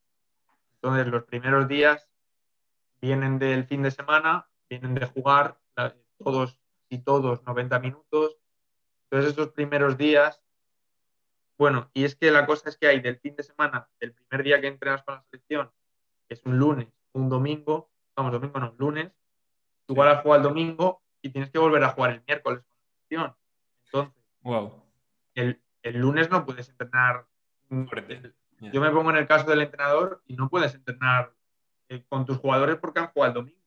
Entonces, 0.76 1.06
los 1.08 1.26
primeros 1.26 1.68
días 1.68 2.10
vienen 3.02 3.40
del 3.40 3.66
fin 3.66 3.84
de 3.84 3.92
semana, 3.92 4.48
vienen 4.70 4.96
de 4.96 5.06
jugar 5.06 5.60
todos 6.18 6.62
y 6.88 7.00
todos 7.00 7.44
90 7.44 7.78
minutos. 7.80 8.38
Entonces, 9.04 9.34
esos 9.34 9.50
primeros 9.50 9.98
días, 9.98 10.42
bueno, 11.58 11.92
y 11.94 12.06
es 12.06 12.16
que 12.16 12.32
la 12.32 12.46
cosa 12.46 12.70
es 12.70 12.78
que 12.78 12.88
hay 12.88 13.02
del 13.02 13.20
fin 13.20 13.36
de 13.36 13.44
semana, 13.44 13.90
del 14.00 14.14
primer 14.14 14.46
día 14.46 14.62
que 14.62 14.68
entrenas 14.68 15.04
con 15.04 15.16
la 15.16 15.24
selección, 15.24 15.74
que 16.30 16.36
es 16.36 16.46
un 16.46 16.58
lunes, 16.58 16.88
un 17.12 17.28
domingo, 17.28 17.92
vamos, 18.16 18.32
domingo 18.32 18.62
no, 18.62 18.74
lunes, 18.78 19.12
tú 19.86 19.94
vas 19.94 20.18
a 20.18 20.22
jugar 20.22 20.40
el 20.40 20.44
domingo 20.44 21.04
y 21.22 21.32
tienes 21.32 21.52
que 21.52 21.60
volver 21.60 21.84
a 21.84 21.90
jugar 21.90 22.12
el 22.12 22.24
miércoles 22.26 22.64
con 22.64 22.78
la 22.78 22.86
selección. 22.94 23.43
Entonces, 24.44 24.82
wow. 25.36 25.60
el, 25.84 25.98
lunes 25.98 26.30
no 26.30 26.46
puedes 26.46 26.70
entrenar. 26.70 27.26
Yo 28.72 28.82
me 28.82 28.92
pongo 28.92 29.10
en 29.10 29.18
el 29.18 29.28
caso 29.28 29.50
del 29.50 29.62
entrenador 29.62 30.22
y 30.26 30.36
no 30.36 30.50
puedes 30.50 30.74
entrenar 30.76 31.34
eh, 31.90 32.04
con 32.08 32.26
tus 32.26 32.38
jugadores 32.38 32.78
porque 32.78 33.00
han 33.00 33.08
jugado 33.08 33.32
el 33.32 33.34
domingo. 33.34 33.62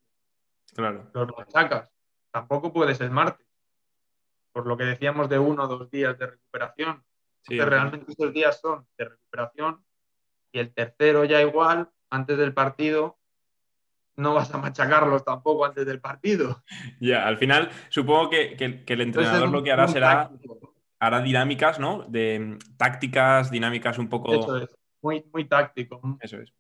Claro. 0.75 1.11
Los 1.13 1.53
sacas 1.53 1.93
tampoco 2.31 2.73
puedes 2.73 3.01
el 3.01 3.11
martes, 3.11 3.47
por 4.53 4.67
lo 4.67 4.77
que 4.77 4.85
decíamos 4.85 5.29
de 5.29 5.39
uno 5.39 5.65
o 5.65 5.69
dos 5.69 5.91
días 5.91 6.19
de 6.19 6.27
recuperación. 6.27 7.03
Sí, 7.41 7.59
realmente 7.59 8.13
esos 8.13 8.33
días 8.33 8.61
son 8.61 8.87
de 8.99 9.05
recuperación 9.07 9.85
y 10.53 10.59
el 10.59 10.73
tercero 10.75 11.25
ya 11.25 11.41
igual, 11.41 11.91
antes 12.11 12.37
del 12.37 12.53
partido, 12.53 13.19
no 14.17 14.35
vas 14.35 14.53
a 14.53 14.59
machacarlos 14.59 15.25
tampoco 15.25 15.65
antes 15.65 15.87
del 15.87 16.01
partido. 16.01 16.63
Ya, 17.01 17.27
al 17.27 17.37
final 17.37 17.71
supongo 17.91 18.31
que, 18.31 18.57
el 18.87 19.01
entrenador 19.01 19.51
lo 19.51 19.63
que 19.63 19.73
hará 19.73 19.87
será 19.87 20.31
hará 20.99 21.21
dinámicas, 21.21 21.79
¿no? 21.79 22.05
De 22.09 22.39
mm, 22.39 22.59
tácticas, 22.77 23.51
dinámicas 23.51 23.99
un 23.99 24.09
poco. 24.09 24.33
Eso 24.35 24.57
es, 24.59 24.77
muy, 25.03 25.25
muy 25.33 25.45
táctico. 25.45 26.01
Eso 26.21 26.39
es. 26.39 26.53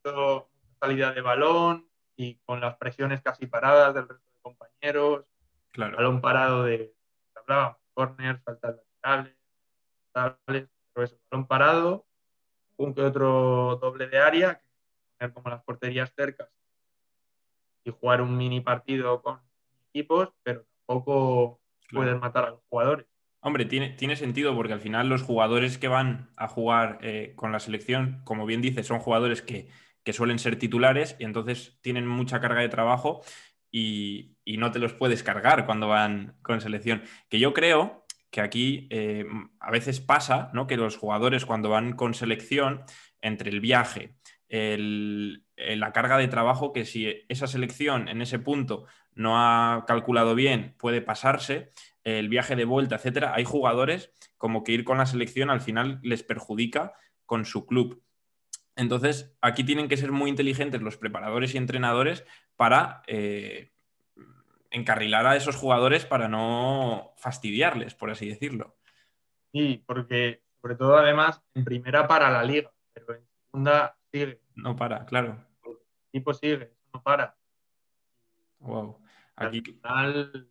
salida 0.81 1.13
de 1.13 1.21
balón 1.21 1.89
y 2.17 2.37
con 2.45 2.61
las 2.61 2.77
presiones 2.77 3.21
casi 3.23 3.47
paradas 3.47 3.95
del 3.95 4.09
resto 4.09 4.31
de 4.31 4.41
compañeros. 4.43 5.25
Claro. 5.73 5.97
Balón 5.97 6.21
parado 6.21 6.65
de, 6.65 6.95
hablábamos, 7.35 7.77
corner, 7.93 8.41
faltas 8.41 8.77
laterales, 8.77 9.37
pero 10.93 11.05
eso, 11.05 11.19
balón 11.31 11.47
parado, 11.47 12.07
un 12.77 12.95
que 12.95 13.03
otro 13.03 13.79
doble 13.81 14.07
de 14.09 14.19
área, 14.19 14.61
tener 15.19 15.35
como 15.35 15.51
las 15.51 15.63
porterías 15.63 16.13
cercas 16.15 16.49
y 17.85 17.91
jugar 17.91 18.21
un 18.21 18.37
mini 18.37 18.61
partido 18.61 19.23
con 19.23 19.41
equipos, 19.91 20.31
pero 20.43 20.65
tampoco 20.87 21.61
pueden 21.91 22.19
matar 22.19 22.45
a 22.45 22.51
los 22.51 22.61
jugadores. 22.69 23.07
Hombre, 23.47 23.65
tiene, 23.65 23.91
tiene, 23.91 24.17
sentido 24.17 24.57
porque 24.57 24.73
al 24.73 24.81
final 24.81 25.09
los 25.09 25.23
jugadores 25.23 25.79
que 25.79 25.87
van 25.87 26.31
a 26.37 26.49
jugar 26.49 26.99
eh, 27.01 27.33
con 27.37 27.53
la 27.53 27.61
selección, 27.61 28.21
como 28.25 28.45
bien 28.45 28.61
dice, 28.61 28.83
son 28.83 28.99
jugadores 28.99 29.41
que, 29.41 29.69
que, 30.03 30.13
suelen 30.13 30.41
ser 30.41 30.59
titulares 30.59 31.15
y 31.21 31.25
entonces 31.27 31.79
tienen 31.81 32.09
mucha 32.09 32.41
carga 32.41 32.63
de 32.63 32.69
trabajo 32.69 33.23
y, 33.71 34.35
no 34.59 34.73
te 34.73 34.81
los 34.81 34.95
puedes 34.95 35.23
cargar 35.23 35.65
cuando 35.65 35.87
van 35.87 36.35
con 36.43 36.61
selección. 36.61 37.05
Que 37.29 37.39
yo 37.39 37.55
creo 37.55 38.05
que 38.33 38.41
aquí 38.41 38.89
eh, 38.91 39.25
a 39.61 39.71
veces 39.71 40.01
pasa 40.01 40.51
¿no? 40.53 40.67
que 40.67 40.77
los 40.77 40.97
jugadores 40.97 41.47
cuando 41.47 41.69
van 41.69 41.93
con 41.93 42.15
selección, 42.15 42.83
entre 43.21 43.51
el 43.51 43.61
viaje, 43.61 44.17
la 44.49 45.93
carga 45.93 46.19
de 46.19 46.27
trabajo, 46.27 46.73
que 46.73 46.85
si 46.85 47.25
esa 47.29 47.47
selección 47.47 48.09
en 48.09 48.23
ese 48.23 48.41
punto 48.41 48.87
no 49.15 49.39
ha 49.39 49.85
calculado 49.87 50.35
bien, 50.35 50.75
puede 50.79 51.01
pasarse, 51.01 51.71
el 52.07 52.29
viaje 52.29 52.55
de 52.55 52.65
vuelta, 52.65 52.95
etcétera, 52.95 53.35
hay 53.35 53.45
jugadores 53.45 54.13
como 54.39 54.63
que 54.63 54.71
ir 54.71 54.85
con 54.85 54.99
la 54.99 55.07
selección 55.07 55.51
al 55.51 55.61
final 55.61 55.99
les 56.05 56.23
perjudica 56.23 56.95
con 57.27 57.45
su 57.45 57.67
club. 57.67 58.01
Entonces, 58.77 59.37
aquí 59.41 59.65
tienen 59.65 59.89
que 59.89 59.97
ser 59.97 60.13
muy 60.13 60.31
inteligentes 60.31 60.81
los 60.83 60.97
preparadores 60.97 61.53
y 61.53 61.59
entrenadores 61.59 62.25
para 62.55 63.03
eh, 63.09 63.73
encarrilar 64.71 65.27
a 65.27 65.35
esos 65.35 65.57
jugadores 65.57 66.07
para 66.07 66.29
no 66.29 67.13
fastidiarles, 67.17 67.97
por 67.97 68.11
así 68.11 68.29
decirlo. 68.29 68.77
Sí, 69.53 69.83
porque 69.85 70.45
sobre 70.63 70.77
todo 70.77 70.97
además 70.97 71.43
en 71.55 71.65
primera 71.65 72.07
para 72.07 72.31
la 72.31 72.45
liga, 72.45 72.71
pero 72.93 73.15
en 73.15 73.27
segunda 73.47 73.97
sigue. 74.13 74.41
No 74.55 74.77
para, 74.77 75.05
claro. 75.07 75.45
El 75.65 75.79
equipo 76.13 76.35
sigue, 76.35 76.73
no 76.95 77.03
para. 77.03 77.37
Wow. 78.61 79.01
Aquí 79.35 79.81
al 79.83 80.49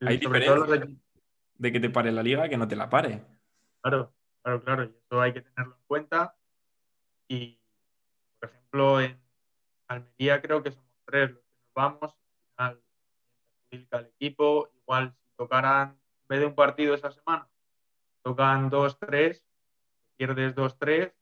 hay 0.00 0.18
diferencia 0.18 0.88
de 1.54 1.72
que 1.72 1.80
te 1.80 1.90
pare 1.90 2.12
la 2.12 2.22
liga 2.22 2.48
que 2.48 2.56
no 2.56 2.68
te 2.68 2.76
la 2.76 2.88
pare. 2.88 3.24
Claro, 3.82 4.14
claro, 4.42 4.62
claro. 4.62 4.84
Y 4.84 4.94
eso 5.04 5.20
hay 5.20 5.32
que 5.32 5.42
tenerlo 5.42 5.74
en 5.74 5.82
cuenta. 5.86 6.36
Y, 7.26 7.60
por 8.38 8.48
ejemplo, 8.48 9.00
en 9.00 9.20
Almería 9.88 10.40
creo 10.40 10.62
que 10.62 10.72
somos 10.72 10.88
tres 11.04 11.30
los 11.30 11.40
que 11.40 11.50
nos 11.60 11.74
vamos, 11.74 12.14
al 12.56 12.80
final 13.70 13.88
al 13.92 14.06
equipo, 14.06 14.70
igual 14.82 15.14
si 15.14 15.36
tocaran, 15.36 15.90
en 15.90 16.28
vez 16.28 16.40
de 16.40 16.46
un 16.46 16.54
partido 16.54 16.94
esa 16.94 17.10
semana, 17.10 17.48
tocan 18.22 18.70
dos, 18.70 18.98
tres, 18.98 19.44
pierdes 20.16 20.54
dos, 20.54 20.78
tres, 20.78 21.12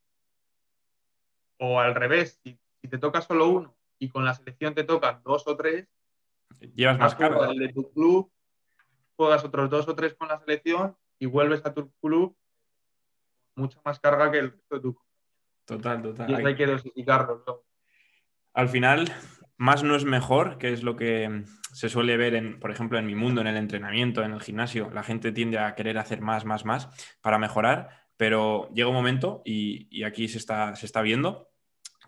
o 1.59 1.79
al 1.79 1.95
revés, 1.95 2.39
si, 2.43 2.59
te 2.87 2.97
toca 2.97 3.21
solo 3.21 3.49
uno 3.49 3.77
y 3.99 4.07
con 4.07 4.23
la 4.23 4.33
selección 4.33 4.73
te 4.73 4.85
tocan 4.85 5.21
dos 5.23 5.45
o 5.45 5.57
tres, 5.57 5.89
llevas 6.73 6.97
más 6.99 7.15
carga. 7.15 7.51
El 7.51 7.59
de 7.59 7.73
tu 7.73 7.91
club, 7.91 8.31
juegas 9.17 9.43
otros 9.43 9.69
dos 9.69 9.87
o 9.87 9.95
tres 9.95 10.13
con 10.13 10.29
la 10.29 10.39
selección 10.39 10.95
y 11.19 11.25
vuelves 11.25 11.65
a 11.65 11.73
tu 11.73 11.91
club 11.99 12.37
mucha 13.55 13.79
más 13.83 13.99
carga 13.99 14.31
que 14.31 14.39
el 14.39 14.51
resto 14.51 14.75
de 14.75 14.81
tu 14.81 14.93
club. 14.93 15.07
Total, 15.65 16.01
total. 16.01 16.29
Y 16.29 16.33
eso 16.35 16.47
hay 16.47 16.55
que 16.55 16.65
dosificarlo 16.65 17.65
Al 18.53 18.69
final, 18.69 19.11
más 19.57 19.83
no 19.83 19.95
es 19.95 20.05
mejor, 20.05 20.57
que 20.57 20.71
es 20.71 20.83
lo 20.83 20.95
que 20.95 21.43
se 21.73 21.89
suele 21.89 22.15
ver, 22.15 22.35
en, 22.35 22.59
por 22.59 22.71
ejemplo, 22.71 22.97
en 22.97 23.05
mi 23.05 23.15
mundo, 23.15 23.41
en 23.41 23.47
el 23.47 23.57
entrenamiento, 23.57 24.23
en 24.23 24.31
el 24.31 24.41
gimnasio. 24.41 24.89
La 24.93 25.03
gente 25.03 25.31
tiende 25.31 25.59
a 25.59 25.75
querer 25.75 25.97
hacer 25.97 26.21
más, 26.21 26.45
más, 26.45 26.63
más 26.63 26.87
para 27.21 27.37
mejorar, 27.37 27.89
pero 28.15 28.69
llega 28.73 28.87
un 28.87 28.95
momento, 28.95 29.41
y, 29.43 30.03
aquí 30.03 30.27
se 30.27 30.37
está, 30.37 30.75
se 30.75 30.85
está 30.85 31.01
viendo, 31.01 31.49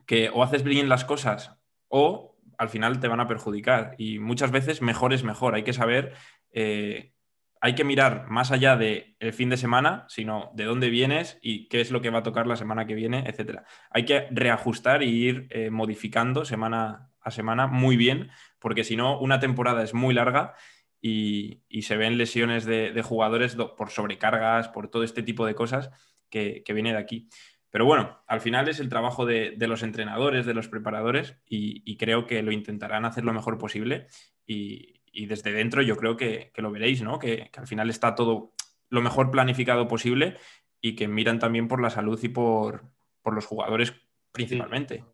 que 0.06 0.30
o 0.34 0.44
haces 0.44 0.64
bien 0.64 0.90
las 0.90 1.06
cosas 1.06 1.56
o 1.88 2.39
al 2.60 2.70
final 2.70 3.00
te 3.00 3.08
van 3.08 3.22
a 3.22 3.28
perjudicar. 3.28 3.96
Y 3.98 4.20
muchas 4.20 4.52
veces 4.52 4.82
mejor 4.82 5.14
es 5.14 5.24
mejor. 5.24 5.56
Hay 5.56 5.64
que 5.64 5.74
saber, 5.74 6.14
eh, 6.52 7.14
hay 7.62 7.74
que 7.74 7.86
mirar 7.86 8.30
más 8.30 8.52
allá 8.52 8.76
del 8.76 9.16
el 9.20 9.34
fin 9.34 9.50
de 9.50 9.58
semana, 9.58 10.06
sino 10.10 10.52
de 10.54 10.66
dónde 10.66 10.90
vienes 10.90 11.40
y 11.42 11.70
qué 11.70 11.80
es 11.80 11.90
lo 11.90 12.02
que 12.02 12.10
va 12.10 12.20
a 12.20 12.24
tocar 12.24 12.48
la 12.48 12.58
semana 12.58 12.86
que 12.86 12.96
viene, 12.96 13.24
etc. 13.28 13.62
Hay 13.90 14.04
que 14.04 14.28
reajustar 14.32 15.04
y 15.04 15.10
ir 15.10 15.48
eh, 15.52 15.70
modificando 15.72 16.44
semana 16.44 17.10
a 17.22 17.32
semana 17.32 17.66
muy 17.66 17.96
bien, 17.96 18.30
porque 18.60 18.84
si 18.84 18.98
no, 18.98 19.18
una 19.20 19.40
temporada 19.40 19.82
es 19.82 19.94
muy 19.94 20.14
larga 20.14 20.54
y, 21.02 21.64
se 21.82 21.96
ven 21.96 22.18
lesiones 22.18 22.66
de, 22.66 23.02
jugadores 23.02 23.56
por 23.56 23.90
sobrecargas, 23.90 24.68
por 24.68 24.90
todo 24.90 25.04
este 25.04 25.24
tipo 25.24 25.46
de 25.46 25.56
cosas 25.56 25.92
que, 26.30 26.64
viene 26.68 26.92
de 26.92 27.00
aquí. 27.00 27.30
Pero 27.72 27.86
bueno, 27.86 28.22
al 28.28 28.42
final 28.42 28.68
es 28.68 28.80
el 28.80 28.90
trabajo 28.90 29.26
de, 29.26 29.56
los 29.60 29.84
entrenadores, 29.84 30.46
de 30.46 30.54
los 30.54 30.68
preparadores, 30.68 31.38
y, 31.46 31.98
creo 31.98 32.26
que 32.26 32.42
lo 32.42 32.52
intentarán 32.52 33.06
hacer 33.06 33.24
lo 33.24 33.34
mejor 33.34 33.58
posible. 33.58 34.08
Y, 34.46 34.96
desde 35.28 35.52
dentro 35.52 35.82
yo 35.82 35.98
creo 35.98 36.16
que, 36.18 36.52
lo 36.56 36.72
veréis, 36.72 37.02
¿no? 37.02 37.20
Que, 37.20 37.52
al 37.56 37.68
final 37.68 37.90
está 37.90 38.16
todo 38.16 38.54
lo 38.90 39.02
mejor 39.02 39.32
planificado 39.32 39.88
posible 39.88 40.38
y 40.82 40.96
que 40.96 41.08
miran 41.08 41.40
también 41.40 41.68
por 41.68 41.82
la 41.82 41.90
salud 41.90 42.20
y 42.24 42.30
por, 42.30 42.86
los 43.26 43.46
jugadores 43.46 43.94
principalmente. 44.32 45.06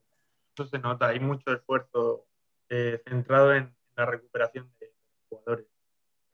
eso 0.57 0.65
se 0.65 0.79
nota, 0.79 1.09
hay 1.09 1.19
mucho 1.19 1.51
esfuerzo 1.51 2.27
eh, 2.69 3.01
centrado 3.05 3.53
en 3.53 3.75
la 3.97 4.05
recuperación 4.05 4.71
de 4.79 4.93
jugadores 5.27 5.67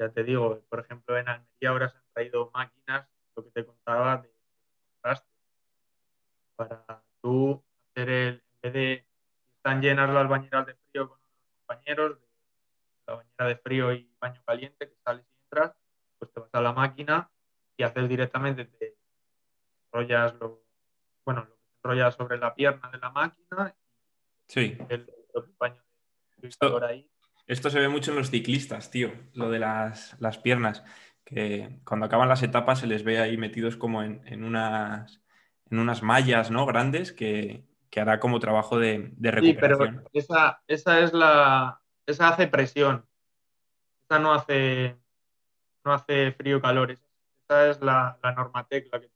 ya 0.01 0.09
te 0.09 0.23
digo, 0.23 0.63
por 0.67 0.79
ejemplo, 0.79 1.15
en 1.15 1.29
Almería 1.29 1.69
ahora 1.69 1.89
se 1.89 1.97
han 1.97 2.03
traído 2.11 2.49
máquinas, 2.55 3.07
lo 3.35 3.43
que 3.43 3.51
te 3.51 3.63
contaba, 3.63 4.17
de 4.17 4.30
para 6.55 7.03
tú 7.21 7.63
hacer 7.89 8.09
el, 8.09 8.43
en 8.61 8.61
vez 8.61 8.73
de, 8.73 9.07
están 9.57 9.81
llenas 9.81 10.09
las 10.09 10.27
bañeras 10.27 10.65
de 10.65 10.75
frío 10.75 11.09
con 11.09 11.17
otros 11.17 11.47
compañeros, 11.59 12.17
la 13.07 13.15
bañera 13.15 13.47
de 13.47 13.55
frío 13.57 13.93
y 13.93 14.09
baño 14.19 14.41
caliente, 14.45 14.89
que 14.89 14.95
sales 15.03 15.25
y 15.29 15.35
entras, 15.43 15.73
pues 16.19 16.31
te 16.31 16.39
vas 16.39 16.49
a 16.53 16.61
la 16.61 16.73
máquina 16.73 17.29
y 17.77 17.83
haces 17.83 18.07
directamente, 18.07 18.65
te 18.65 18.97
enrollas 19.91 20.33
lo, 20.35 20.63
bueno, 21.25 21.41
lo 21.41 21.55
que 21.55 21.61
te 21.61 21.77
enrollas 21.83 22.15
sobre 22.15 22.37
la 22.37 22.53
pierna 22.53 22.89
de 22.89 22.97
la 22.97 23.09
máquina 23.09 23.75
y 23.75 24.51
sí. 24.51 24.77
el, 24.89 25.11
baño 25.57 25.81
de 26.37 26.47
Esto, 26.47 26.83
ahí 26.83 27.11
esto 27.51 27.69
se 27.69 27.79
ve 27.79 27.89
mucho 27.89 28.11
en 28.11 28.17
los 28.17 28.29
ciclistas, 28.29 28.91
tío, 28.91 29.11
lo 29.33 29.49
de 29.49 29.59
las, 29.59 30.15
piernas, 30.41 30.83
que 31.25 31.79
cuando 31.83 32.05
acaban 32.05 32.29
las 32.29 32.43
etapas 32.43 32.79
se 32.79 32.87
les 32.87 33.03
ve 33.03 33.19
ahí 33.19 33.37
metidos 33.37 33.75
como 33.75 34.03
en, 34.03 34.43
unas, 34.43 35.20
en 35.71 35.79
unas 35.79 36.03
mallas 36.03 36.51
¿no? 36.51 36.65
grandes 36.65 37.11
que, 37.11 37.63
hará 37.95 38.19
como 38.19 38.39
trabajo 38.39 38.77
de, 38.77 39.11
recuperación. 39.19 39.95
Sí, 39.95 39.95
pero 39.95 40.09
esa, 40.13 40.61
esa 40.67 40.99
es 40.99 41.13
la. 41.13 41.81
Esa 42.05 42.29
hace 42.29 42.47
presión. 42.47 43.05
Esa 44.03 44.19
no 44.19 44.33
hace, 44.33 44.97
no 45.85 45.93
hace 45.93 46.31
frío-calor. 46.33 46.91
Esa 46.91 47.69
es 47.69 47.81
la, 47.81 48.17
la 48.21 48.33
Normatec, 48.33 48.91
la 48.91 49.01
que 49.01 49.09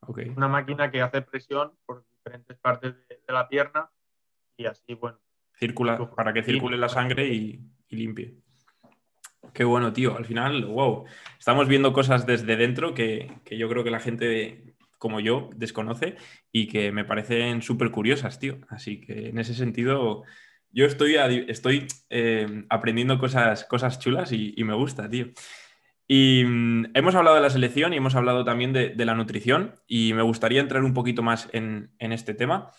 okay. 0.00 0.28
Una 0.30 0.48
máquina 0.48 0.90
que 0.90 1.02
hace 1.02 1.22
presión 1.22 1.72
por 1.86 2.04
diferentes 2.08 2.56
partes 2.58 2.94
de 3.08 3.32
la 3.32 3.48
pierna 3.48 3.90
y 4.56 4.66
así, 4.66 4.94
bueno, 4.94 5.18
Circula, 5.58 6.10
para 6.14 6.32
que 6.32 6.42
circule 6.42 6.76
la 6.76 6.88
sangre 6.88 7.28
y, 7.28 7.60
limpie. 7.90 8.34
Qué 9.52 9.62
bueno, 9.62 9.92
tío. 9.92 10.16
Al 10.16 10.24
final, 10.24 10.64
wow. 10.64 11.04
Estamos 11.38 11.68
viendo 11.68 11.92
cosas 11.92 12.26
desde 12.26 12.56
dentro 12.56 12.92
que, 12.92 13.30
yo 13.50 13.68
creo 13.68 13.84
que 13.84 13.90
la 13.90 14.00
gente 14.00 14.73
como 15.04 15.20
yo 15.20 15.50
desconoce 15.54 16.16
y 16.50 16.66
que 16.66 16.92
me 16.92 17.04
parecen 17.04 17.60
súper 17.60 17.90
curiosas, 17.90 18.38
tío. 18.38 18.56
Así 18.70 19.02
que 19.02 19.28
en 19.28 19.38
ese 19.38 19.52
sentido, 19.52 20.22
yo 20.70 20.86
estoy, 20.86 21.16
estoy 21.46 21.86
eh, 22.08 22.64
aprendiendo 22.70 23.18
cosas, 23.18 23.66
cosas 23.66 23.98
chulas 23.98 24.32
y, 24.32 24.54
me 24.64 24.72
gusta, 24.72 25.10
tío. 25.10 25.26
Y 26.08 26.44
mm, 26.46 26.92
hemos 26.94 27.14
hablado 27.14 27.36
de 27.36 27.42
la 27.42 27.50
selección 27.50 27.92
y 27.92 27.98
hemos 27.98 28.14
hablado 28.14 28.46
también 28.46 28.72
de, 28.72 28.94
la 29.04 29.14
nutrición 29.14 29.74
y 29.86 30.14
me 30.14 30.22
gustaría 30.22 30.62
entrar 30.62 30.82
un 30.84 30.94
poquito 30.94 31.22
más 31.22 31.50
en, 31.52 31.90
en 31.98 32.12
este 32.12 32.32
tema. 32.32 32.70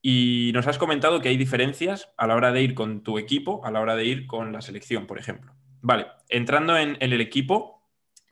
Y 0.00 0.52
nos 0.54 0.66
has 0.66 0.78
comentado 0.78 1.20
que 1.20 1.28
hay 1.28 1.36
diferencias 1.36 2.08
a 2.16 2.26
la 2.26 2.36
hora 2.36 2.52
de 2.52 2.62
ir 2.62 2.72
con 2.72 3.02
tu 3.02 3.18
equipo, 3.18 3.62
a 3.66 3.70
la 3.70 3.82
hora 3.82 3.96
de 3.96 4.06
ir 4.06 4.26
con 4.26 4.50
la 4.54 4.62
selección, 4.62 5.06
por 5.06 5.18
ejemplo. 5.18 5.52
Vale, 5.82 6.06
entrando 6.28 6.76
en, 6.76 6.96
el 6.98 7.20
equipo, 7.20 7.75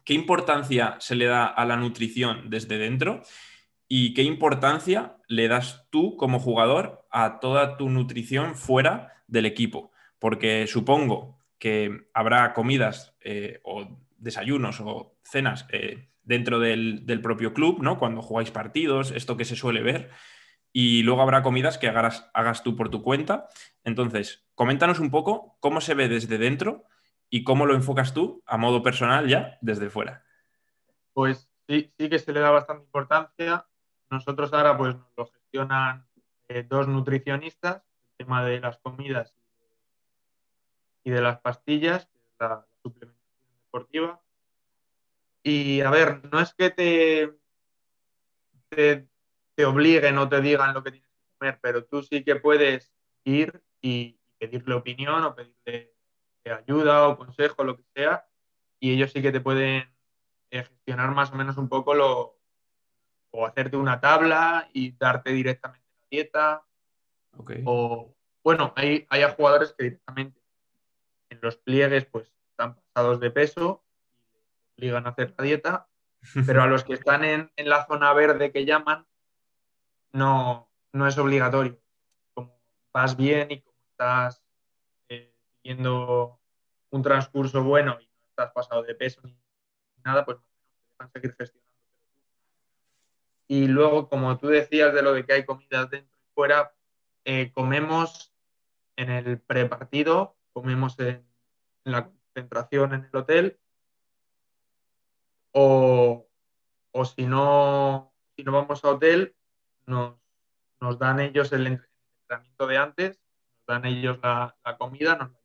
¿qué 0.04 0.14
importancia 0.14 0.96
se 1.00 1.14
le 1.14 1.26
da 1.26 1.46
a 1.46 1.64
la 1.64 1.76
nutrición 1.76 2.50
desde 2.50 2.78
dentro? 2.78 3.22
¿Y 3.88 4.14
qué 4.14 4.22
importancia 4.22 5.16
le 5.28 5.48
das 5.48 5.86
tú 5.90 6.16
como 6.16 6.38
jugador 6.38 7.06
a 7.10 7.40
toda 7.40 7.76
tu 7.76 7.88
nutrición 7.90 8.54
fuera 8.54 9.22
del 9.26 9.46
equipo? 9.46 9.92
Porque 10.18 10.66
supongo 10.66 11.38
que 11.58 12.08
habrá 12.14 12.52
comidas 12.54 13.14
eh, 13.20 13.60
o 13.62 13.98
desayunos 14.16 14.80
o 14.80 15.16
cenas 15.22 15.66
eh, 15.70 16.08
dentro 16.22 16.58
del, 16.58 17.04
del, 17.06 17.20
propio 17.20 17.52
club, 17.52 17.82
¿no? 17.82 17.98
Cuando 17.98 18.22
jugáis 18.22 18.50
partidos, 18.50 19.10
esto 19.10 19.36
que 19.36 19.44
se 19.44 19.56
suele 19.56 19.82
ver 19.82 20.10
y 20.76 21.04
luego 21.04 21.22
habrá 21.22 21.42
comidas 21.42 21.78
que 21.78 21.88
hagas, 21.88 22.28
hagas 22.34 22.64
tú 22.64 22.74
por 22.74 22.90
tu 22.90 23.00
cuenta. 23.00 23.48
Entonces, 23.84 24.44
coméntanos 24.56 24.98
un 24.98 25.10
poco 25.10 25.56
cómo 25.60 25.80
se 25.80 25.94
ve 25.94 26.08
desde 26.08 26.36
dentro 26.36 26.84
y 27.34 27.42
cómo 27.42 27.66
lo 27.66 27.74
enfocas 27.74 28.14
tú 28.14 28.44
a 28.46 28.56
modo 28.56 28.80
personal 28.80 29.26
ya 29.26 29.58
desde 29.60 29.90
fuera. 29.90 30.24
Pues 31.12 31.50
sí, 31.66 31.92
sí 31.98 32.08
que 32.08 32.20
se 32.20 32.32
le 32.32 32.38
da 32.38 32.50
bastante 32.50 32.84
importancia. 32.84 33.66
Nosotros 34.08 34.52
ahora 34.52 34.78
pues 34.78 34.94
nos 34.94 35.08
lo 35.16 35.26
gestionan 35.26 36.06
eh, 36.46 36.62
dos 36.62 36.86
nutricionistas, 36.86 37.82
el 38.02 38.26
tema 38.26 38.44
de 38.44 38.60
las 38.60 38.78
comidas 38.78 39.34
y 41.02 41.10
de 41.10 41.20
las 41.20 41.40
pastillas, 41.40 42.08
la 42.38 42.68
suplementación 42.82 43.58
deportiva. 43.64 44.22
Y 45.42 45.80
a 45.80 45.90
ver, 45.90 46.22
no 46.30 46.38
es 46.38 46.54
que 46.54 46.70
te, 46.70 47.36
te 48.68 49.08
te 49.54 49.64
obliguen 49.64 50.18
o 50.18 50.28
te 50.28 50.40
digan 50.40 50.74
lo 50.74 50.82
que 50.82 50.90
tienes 50.92 51.08
que 51.08 51.38
comer, 51.38 51.58
pero 51.62 51.84
tú 51.84 52.02
sí 52.02 52.24
que 52.24 52.36
puedes 52.36 52.92
ir 53.24 53.62
y 53.80 54.18
pedirle 54.38 54.74
opinión 54.74 55.22
o 55.24 55.34
pedirle 55.34 55.93
ayuda 56.52 57.08
o 57.08 57.16
consejo, 57.16 57.64
lo 57.64 57.76
que 57.76 57.84
sea, 57.94 58.26
y 58.78 58.92
ellos 58.92 59.12
sí 59.12 59.22
que 59.22 59.32
te 59.32 59.40
pueden 59.40 59.94
eh, 60.50 60.62
gestionar 60.62 61.10
más 61.12 61.32
o 61.32 61.36
menos 61.36 61.56
un 61.56 61.68
poco 61.68 61.94
lo, 61.94 62.38
o 63.30 63.46
hacerte 63.46 63.76
una 63.76 64.00
tabla 64.00 64.68
y 64.72 64.92
darte 64.92 65.30
directamente 65.32 65.88
la 65.98 66.06
dieta. 66.10 66.66
O, 67.64 68.14
bueno, 68.44 68.72
hay, 68.76 69.06
hay 69.10 69.24
jugadores 69.36 69.74
que 69.76 69.84
directamente 69.84 70.40
en 71.30 71.40
los 71.42 71.56
pliegues 71.56 72.04
pues 72.04 72.32
están 72.50 72.76
pasados 72.76 73.18
de 73.18 73.32
peso 73.32 73.84
y 74.76 74.84
obligan 74.84 75.06
a 75.06 75.10
hacer 75.10 75.34
la 75.36 75.44
dieta, 75.44 75.88
pero 76.46 76.62
a 76.62 76.66
los 76.66 76.84
que 76.84 76.92
están 76.92 77.24
en, 77.24 77.50
en 77.56 77.68
la 77.68 77.86
zona 77.86 78.12
verde 78.12 78.52
que 78.52 78.64
llaman, 78.64 79.06
no, 80.12 80.70
no 80.92 81.08
es 81.08 81.18
obligatorio. 81.18 81.80
Como 82.34 82.56
vas 82.92 83.16
bien 83.16 83.50
y 83.50 83.62
como 83.62 83.76
estás 83.90 84.40
eh, 84.40 84.43
siguiendo 85.64 86.38
un 86.90 87.02
transcurso 87.02 87.64
bueno 87.64 87.96
y 87.98 88.04
no 88.04 88.12
estás 88.28 88.52
pasado 88.52 88.82
de 88.82 88.94
peso 88.94 89.22
ni 89.24 89.34
nada, 90.04 90.26
pues 90.26 90.36
te 90.36 90.44
dejan 90.92 91.12
seguir 91.12 91.34
gestionando. 91.38 91.74
Y 93.48 93.66
luego, 93.68 94.08
como 94.10 94.36
tú 94.36 94.48
decías 94.48 94.92
de 94.92 95.02
lo 95.02 95.14
de 95.14 95.24
que 95.24 95.32
hay 95.32 95.44
comidas 95.46 95.88
dentro 95.88 96.18
y 96.18 96.34
fuera, 96.34 96.74
eh, 97.24 97.50
comemos 97.52 98.34
en 98.96 99.10
el 99.10 99.40
prepartido, 99.40 100.36
comemos 100.52 100.98
en, 100.98 101.26
la 101.84 102.04
concentración 102.04 102.92
en 102.92 103.04
el 103.04 103.16
hotel, 103.16 103.58
o, 105.52 106.26
o 106.92 107.04
si 107.06 107.26
no, 107.26 108.12
si 108.36 108.44
no 108.44 108.52
vamos 108.52 108.84
a 108.84 108.88
hotel, 108.88 109.34
nos, 109.86 110.16
nos 110.80 110.98
dan 110.98 111.20
ellos 111.20 111.52
el 111.52 111.66
entrenamiento 111.66 112.66
de 112.66 112.76
antes, 112.76 113.20
nos 113.58 113.66
dan 113.66 113.86
ellos 113.86 114.18
la, 114.22 114.56
comida, 114.78 115.16
nos 115.16 115.30
la 115.32 115.43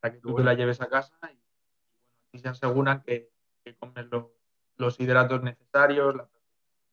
para 0.00 0.14
que 0.14 0.20
tú 0.20 0.34
te 0.34 0.44
la 0.44 0.54
lleves 0.54 0.80
a 0.80 0.88
casa 0.88 1.16
y, 1.32 1.38
así 2.32 2.42
se 2.42 2.48
aseguran 2.48 3.02
que, 3.02 3.30
que 3.64 3.74
comes 3.76 4.06
los 4.76 5.00
hidratos 5.00 5.42
necesarios, 5.42 6.16
la 6.16 6.28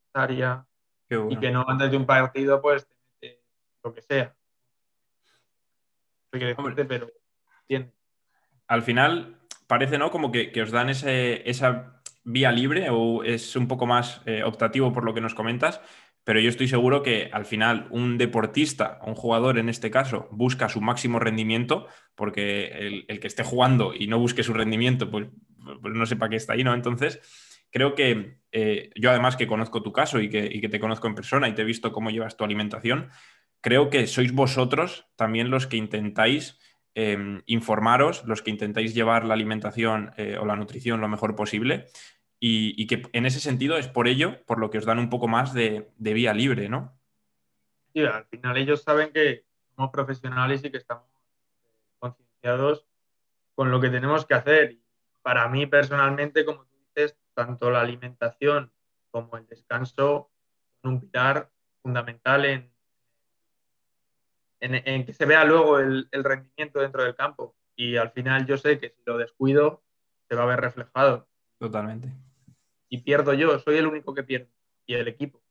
necesaria. 0.00 0.66
y 1.08 1.36
que 1.38 1.50
no 1.50 1.64
antes 1.68 1.90
de 1.90 1.96
un 1.96 2.06
partido 2.06 2.60
pues 2.62 2.86
lo 3.82 3.92
que 3.92 4.02
sea. 4.02 4.34
pero 6.30 7.10
Al 8.68 8.82
final 8.82 9.38
parece, 9.66 9.98
¿no? 9.98 10.10
Como 10.10 10.30
que, 10.30 10.52
os 10.62 10.70
dan 10.70 10.88
esa 10.88 12.02
vía 12.24 12.52
libre 12.52 12.88
o 12.90 13.24
es 13.24 13.56
un 13.56 13.66
poco 13.66 13.86
más 13.86 14.22
eh, 14.26 14.44
optativo 14.44 14.92
por 14.92 15.04
lo 15.04 15.12
que 15.12 15.20
nos 15.20 15.34
comentas, 15.34 15.80
pero 16.24 16.40
yo 16.40 16.48
estoy 16.48 16.68
seguro 16.68 17.02
que 17.02 17.30
al 17.32 17.44
final 17.44 17.88
un 17.90 18.16
deportista, 18.16 19.00
un 19.04 19.14
jugador 19.14 19.58
en 19.58 19.68
este 19.68 19.90
caso, 19.90 20.28
busca 20.30 20.68
su 20.68 20.80
máximo 20.80 21.18
rendimiento, 21.18 21.86
porque 22.14 23.04
el, 23.08 23.20
que 23.20 23.26
esté 23.26 23.42
jugando 23.42 23.92
y 23.94 24.06
no 24.06 24.18
busque 24.18 24.44
su 24.44 24.52
rendimiento, 24.52 25.10
pues, 25.10 25.28
pues 25.80 25.94
no 25.94 26.06
sepa 26.06 26.28
qué 26.28 26.36
está 26.36 26.52
ahí, 26.52 26.62
¿no? 26.62 26.74
Entonces, 26.74 27.20
creo 27.70 27.94
que 27.94 28.38
eh, 28.52 28.90
yo 28.94 29.10
además 29.10 29.36
que 29.36 29.48
conozco 29.48 29.82
tu 29.82 29.92
caso 29.92 30.20
y 30.20 30.28
que, 30.28 30.68
te 30.68 30.80
conozco 30.80 31.08
en 31.08 31.16
persona 31.16 31.48
y 31.48 31.54
te 31.54 31.62
he 31.62 31.64
visto 31.64 31.90
cómo 31.90 32.10
llevas 32.10 32.36
tu 32.36 32.44
alimentación, 32.44 33.08
creo 33.60 33.90
que 33.90 34.06
sois 34.06 34.32
vosotros 34.32 35.06
también 35.16 35.50
los 35.50 35.66
que 35.66 35.76
intentáis 35.76 36.58
em, 36.94 37.42
informaros, 37.46 38.24
los 38.26 38.42
que 38.42 38.50
intentáis 38.50 38.94
llevar 38.94 39.24
la 39.24 39.34
alimentación 39.34 40.12
eh, 40.18 40.36
o 40.38 40.44
la 40.44 40.56
nutrición 40.56 41.00
lo 41.00 41.08
mejor 41.08 41.34
posible 41.34 41.86
y, 42.44 42.88
que 42.88 43.08
en 43.12 43.24
ese 43.24 43.38
sentido 43.38 43.76
es 43.76 43.86
por 43.86 44.08
ello 44.08 44.44
por 44.46 44.58
lo 44.58 44.68
que 44.68 44.78
os 44.78 44.84
dan 44.84 44.98
un 44.98 45.08
poco 45.08 45.28
más 45.28 45.54
de, 45.54 45.92
vía 45.96 46.34
libre, 46.34 46.68
¿no? 46.68 46.98
Sí, 47.94 48.00
al 48.04 48.24
final 48.26 48.56
ellos 48.56 48.82
saben 48.82 49.12
que 49.12 49.44
somos 49.76 49.92
profesionales 49.92 50.64
y 50.64 50.70
que 50.72 50.78
estamos 50.78 51.06
concienciados 52.00 52.84
con 53.54 53.70
lo 53.70 53.80
que 53.80 53.90
tenemos 53.90 54.26
que 54.26 54.34
hacer. 54.34 54.78
Para 55.22 55.48
mí 55.48 55.66
personalmente, 55.66 56.44
como 56.44 56.64
tú 56.64 56.76
dices, 56.84 57.16
tanto 57.32 57.70
la 57.70 57.80
alimentación 57.80 58.72
como 59.12 59.36
el 59.36 59.46
descanso 59.46 60.32
son 60.82 60.94
un 60.94 61.00
pilar 61.00 61.48
fundamental 61.80 62.44
en, 62.44 62.72
en, 64.58 65.06
que 65.06 65.12
se 65.12 65.26
vea 65.26 65.44
luego 65.44 65.78
el, 65.78 66.08
el, 66.10 66.24
rendimiento 66.24 66.80
dentro 66.80 67.04
del 67.04 67.14
campo. 67.14 67.54
Y 67.76 67.96
al 67.96 68.10
final 68.10 68.46
yo 68.46 68.56
sé 68.56 68.80
que 68.80 68.90
si 68.90 69.02
lo 69.06 69.16
descuido, 69.16 69.84
se 70.28 70.34
va 70.34 70.42
a 70.42 70.46
ver 70.46 70.60
reflejado. 70.60 71.28
Totalmente 71.58 72.12
y 72.92 72.98
pierdo 72.98 73.32
yo, 73.32 73.58
soy 73.58 73.78
el 73.78 73.86
único 73.86 74.12
que 74.12 74.22
pierde 74.22 74.50
y 74.84 74.92
el 74.92 75.08
equipo. 75.08 75.42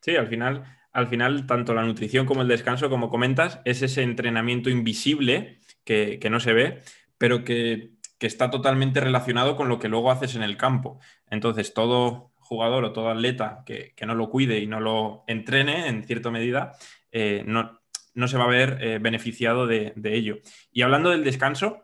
Sí, 0.00 0.16
al 0.16 0.26
final, 0.26 0.64
al 0.90 1.06
final, 1.06 1.46
tanto 1.46 1.74
la 1.74 1.84
nutrición 1.84 2.24
como 2.24 2.40
el 2.40 2.48
descanso, 2.48 2.88
como 2.88 3.10
comentas, 3.10 3.60
es 3.66 3.82
ese 3.82 4.02
entrenamiento 4.02 4.70
invisible 4.70 5.60
que, 5.84 6.18
no 6.30 6.40
se 6.40 6.54
ve, 6.54 6.82
pero 7.18 7.44
que, 7.44 7.90
está 8.20 8.50
totalmente 8.50 9.00
relacionado 9.00 9.54
con 9.54 9.68
lo 9.68 9.78
que 9.78 9.90
luego 9.90 10.10
haces 10.10 10.34
en 10.34 10.42
el 10.42 10.56
campo. 10.56 10.98
Entonces, 11.30 11.74
todo 11.74 12.32
jugador 12.36 12.84
o 12.84 12.92
todo 12.94 13.10
atleta 13.10 13.64
que, 13.66 13.94
no 14.06 14.14
lo 14.14 14.30
cuide 14.30 14.58
y 14.58 14.66
no 14.66 14.80
lo 14.80 15.24
entrene 15.26 15.88
en 15.88 16.04
cierta 16.04 16.30
medida, 16.30 16.72
eh, 17.12 17.44
no, 17.46 17.82
no, 18.14 18.28
se 18.28 18.38
va 18.38 18.44
a 18.44 18.48
ver 18.48 18.78
eh, 18.80 18.98
beneficiado 18.98 19.66
de, 19.66 19.92
de 19.94 20.14
ello. 20.14 20.38
Y 20.72 20.80
hablando 20.80 21.10
del 21.10 21.22
descanso, 21.22 21.82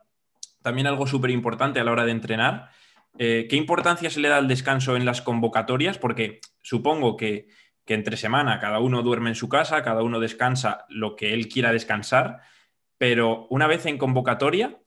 también 0.63 0.87
algo 0.87 1.07
súper 1.07 1.31
importante 1.31 1.79
a 1.79 1.85
la 1.85 1.93
hora 1.93 2.07
de 2.07 2.13
entrenar 2.13 2.71
eh, 3.19 3.47
¿qué 3.49 3.57
importancia 3.57 4.11
se 4.11 4.21
le 4.21 4.29
da 4.29 4.39
al 4.39 4.49
descanso 4.49 4.97
en 4.97 5.05
las 5.05 5.23
convocatorias? 5.23 5.99
Porque 5.99 6.41
supongo 6.63 7.17
que, 7.17 7.49
entre 7.87 8.17
semana 8.17 8.61
cada 8.61 8.81
uno 8.81 9.03
duerme 9.03 9.31
en 9.31 9.35
su 9.35 9.49
casa, 9.49 9.83
cada 9.83 10.03
uno 10.03 10.19
descansa 10.19 10.87
lo 10.89 11.17
que 11.17 11.35
él 11.35 11.49
quiera 11.49 11.73
descansar, 11.73 12.41
pero 12.99 13.47
una 13.51 13.67
vez 13.67 13.87
en 13.87 13.99
convocatoria, 13.99 14.81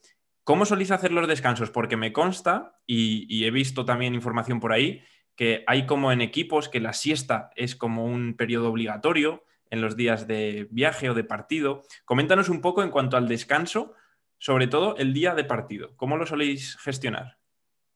¿cómo 0.44 0.66
solís 0.66 0.92
hacer 0.92 1.12
los 1.12 1.28
descansos? 1.28 1.70
Porque 1.70 1.96
me 1.96 2.12
consta, 2.12 2.80
y, 2.86 3.46
he 3.46 3.52
visto 3.52 3.86
también 3.86 4.16
información 4.16 4.60
por 4.60 4.74
ahí, 4.74 5.04
que 5.36 5.63
hay 5.68 5.86
como 5.86 6.12
en 6.12 6.22
equipos 6.22 6.68
que 6.68 6.80
la 6.80 6.94
siesta 6.94 7.52
es 7.56 7.76
como 7.76 8.06
un 8.06 8.36
periodo 8.36 8.70
obligatorio 8.70 9.44
en 9.70 9.82
los 9.82 9.96
días 9.96 10.28
de 10.28 10.68
viaje 10.72 11.10
o 11.10 11.13
de 11.13 11.24
partido. 11.24 11.84
Coméntanos 12.06 12.50
un 12.50 12.62
poco 12.62 12.82
en 12.82 12.90
cuanto 12.90 13.18
al 13.18 13.28
descanso, 13.28 13.94
sobre 14.40 14.68
todo 14.68 14.98
el 14.98 15.13
día 15.13 15.36
de 15.36 15.44
partido. 15.44 15.96
¿Cómo 15.96 16.18
lo 16.18 16.26
soléis 16.26 16.78
gestionar? 16.78 17.37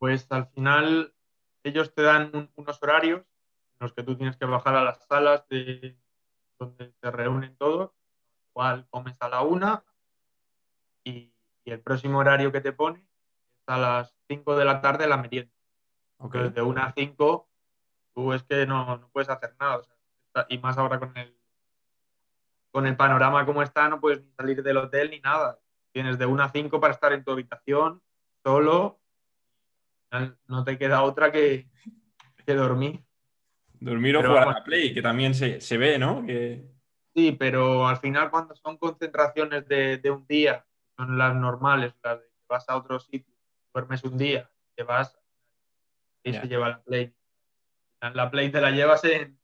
Pues 0.01 0.25
al 0.31 0.47
final 0.47 1.13
ellos 1.61 1.93
te 1.93 2.01
dan 2.01 2.49
unos 2.55 2.81
horarios 2.81 3.21
en 3.21 3.77
los 3.81 3.93
que 3.93 4.01
tú 4.01 4.17
tienes 4.17 4.35
que 4.35 4.45
bajar 4.45 4.73
a 4.73 4.83
las 4.83 5.05
salas 5.05 5.47
de 5.47 5.95
donde 6.57 6.91
se 6.99 7.11
reúnen 7.11 7.55
todos, 7.55 7.91
cual 8.51 8.87
comes 8.89 9.15
a 9.19 9.29
la 9.29 9.43
una 9.43 9.85
y, 11.03 11.31
el 11.65 11.81
próximo 11.81 12.17
horario 12.17 12.51
que 12.51 12.61
te 12.61 12.73
pone 12.73 12.99
es 12.99 13.63
a 13.67 13.77
las 13.77 14.17
5 14.27 14.55
de 14.55 14.65
la 14.65 14.81
tarde 14.81 15.05
la 15.05 15.17
merienda. 15.17 15.53
Okay. 16.17 16.49
de 16.49 16.63
una 16.63 16.85
a 16.85 16.93
5 16.93 17.47
tú 18.15 18.33
es 18.33 18.41
que 18.41 18.65
no, 18.65 19.07
puedes 19.13 19.29
hacer 19.29 19.55
nada. 19.59 19.83
y 20.49 20.57
más 20.57 20.79
ahora 20.79 20.97
con 20.97 21.15
el, 21.15 21.37
con 22.71 22.87
el 22.87 22.97
panorama 22.97 23.45
como 23.45 23.61
está, 23.61 23.87
no 23.87 24.01
puedes 24.01 24.23
ni 24.23 24.31
salir 24.31 24.63
del 24.63 24.77
hotel 24.77 25.11
ni 25.11 25.19
nada. 25.19 25.59
Tienes 25.91 26.17
de 26.17 26.25
una 26.25 26.45
a 26.45 26.49
5 26.49 26.79
para 26.79 26.93
estar 26.95 27.13
en 27.13 27.23
tu 27.23 27.31
habitación 27.31 28.01
solo 28.43 29.00
no 30.47 30.63
te 30.63 30.78
queda 30.78 31.04
otra 31.04 31.32
que, 31.32 31.67
dormir. 32.45 33.04
Dormir 33.80 34.17
o 34.17 34.21
jugar 34.21 34.43
a 34.43 34.54
la 34.54 34.63
Play, 34.63 34.93
que 34.93 35.02
también 35.02 35.34
se, 35.34 35.78
ve, 35.78 35.97
¿no? 35.97 36.26
Sí, 37.13 37.32
pero 37.34 37.88
al 37.88 37.97
final 37.97 38.30
cuando 38.30 38.56
son 38.56 38.78
concentraciones 38.78 39.67
de, 39.67 40.12
un 40.12 40.26
día, 40.28 40.65
son 40.97 41.17
las 41.17 41.36
normales, 41.36 41.93
las 42.04 42.19
de 42.19 42.26
que 42.26 42.45
vas 42.50 42.67
a 42.69 42.76
otro 42.76 43.00
sitio, 43.00 43.34
duermes 43.74 44.04
un 44.04 44.17
día, 44.17 44.50
te 44.76 44.84
vas 44.84 45.17
y 46.24 46.34
se 46.34 46.47
lleva 46.47 46.69
la 46.69 46.84
Play. 46.84 47.15
La 48.13 48.30
Play 48.30 48.52
te 48.52 48.62
la 48.62 48.71
llevas 48.71 49.04
en, 49.06 49.39